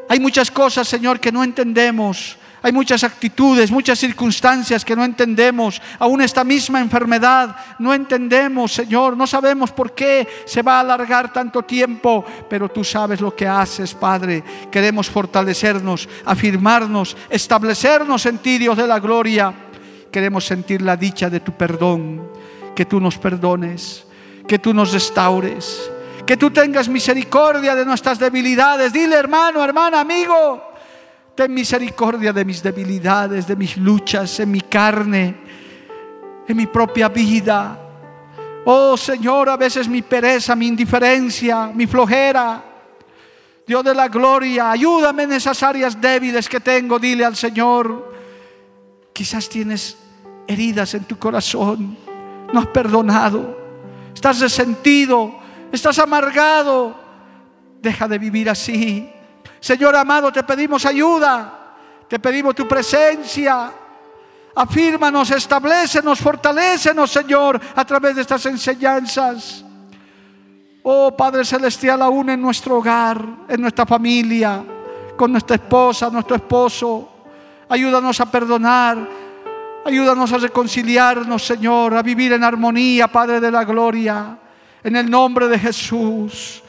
[0.10, 2.38] Hay muchas cosas, Señor, que no entendemos.
[2.68, 5.82] Hay muchas actitudes, muchas circunstancias que no entendemos.
[6.00, 9.16] Aún esta misma enfermedad no entendemos, Señor.
[9.16, 13.48] No sabemos por qué se va a alargar tanto tiempo, pero tú sabes lo que
[13.48, 14.44] haces, Padre.
[14.70, 19.54] Queremos fortalecernos, afirmarnos, establecernos en ti, Dios de la gloria.
[20.12, 22.30] Queremos sentir la dicha de tu perdón,
[22.76, 24.06] que tú nos perdones,
[24.46, 25.90] que tú nos restaures,
[26.26, 28.92] que tú tengas misericordia de nuestras debilidades.
[28.92, 30.76] Dile, hermano, hermana, amigo.
[31.38, 35.36] Ten misericordia de mis debilidades, de mis luchas, en mi carne,
[36.48, 37.80] en mi propia vida.
[38.66, 42.64] Oh Señor, a veces mi pereza, mi indiferencia, mi flojera.
[43.68, 46.98] Dios de la gloria, ayúdame en esas áreas débiles que tengo.
[46.98, 48.12] Dile al Señor,
[49.14, 49.96] quizás tienes
[50.48, 51.96] heridas en tu corazón,
[52.52, 53.56] no has perdonado,
[54.12, 55.36] estás resentido,
[55.72, 57.06] estás amargado.
[57.80, 59.08] Deja de vivir así.
[59.68, 61.74] Señor amado, te pedimos ayuda,
[62.08, 63.70] te pedimos tu presencia.
[64.56, 69.66] Afírmanos, establecenos, fortalecenos, Señor, a través de estas enseñanzas.
[70.84, 74.64] Oh Padre Celestial, aún en nuestro hogar, en nuestra familia,
[75.18, 77.10] con nuestra esposa, nuestro esposo.
[77.68, 78.98] Ayúdanos a perdonar,
[79.86, 84.40] ayúdanos a reconciliarnos, Señor, a vivir en armonía, Padre de la Gloria.
[84.82, 86.64] En el nombre de Jesús.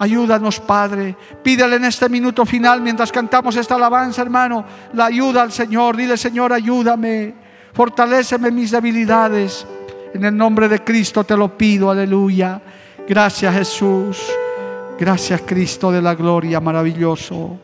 [0.00, 1.14] Ayúdanos, Padre.
[1.42, 5.94] Pídele en este minuto final, mientras cantamos esta alabanza, hermano, la ayuda al Señor.
[5.94, 7.34] Dile, Señor, ayúdame.
[7.74, 9.66] Fortaléceme mis debilidades.
[10.14, 12.62] En el nombre de Cristo te lo pido, aleluya.
[13.06, 14.24] Gracias, Jesús.
[14.98, 17.60] Gracias, Cristo de la gloria, maravilloso.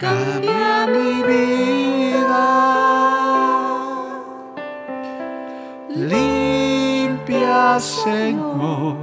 [0.00, 2.46] Cambia mi vida.
[5.88, 8.96] Limpia, Señor,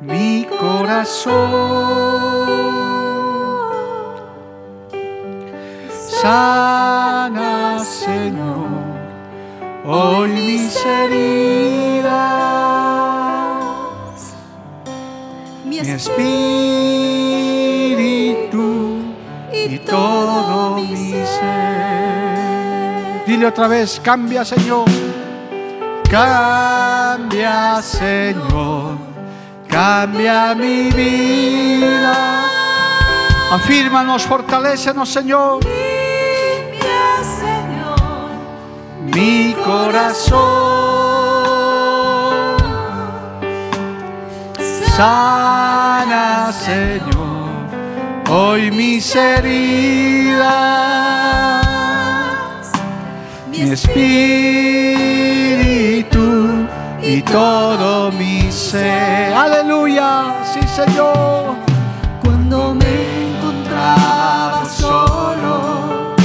[0.00, 1.36] mi corazón.
[6.20, 8.68] Sana, Señor,
[9.86, 12.16] hoy mis heridas.
[15.64, 17.25] Mi espíritu
[19.68, 22.56] y todo mi ser.
[23.26, 24.84] Dile otra vez, cambia Señor,
[26.08, 28.96] cambia Señor,
[29.68, 32.44] cambia mi vida.
[33.50, 35.64] Afírmanos, fortalecenos Señor.
[35.64, 38.30] Limpia, Señor,
[39.14, 40.76] Mi corazón
[44.96, 47.15] sana Señor
[48.28, 50.46] hoy mis heridas,
[53.50, 54.16] mi espíritu
[57.02, 59.32] y todo mi ser.
[59.34, 61.56] Aleluya, sí Señor.
[62.22, 66.16] Cuando me encontraba solo,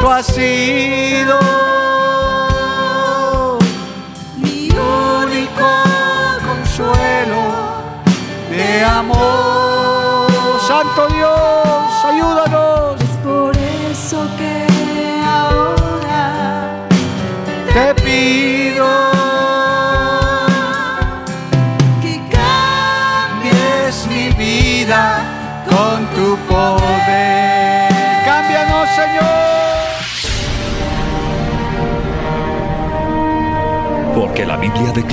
[0.00, 1.38] tú has sido
[4.36, 5.66] mi único
[6.46, 7.42] consuelo
[8.50, 9.56] de amor.
[10.66, 11.15] Santo Dios,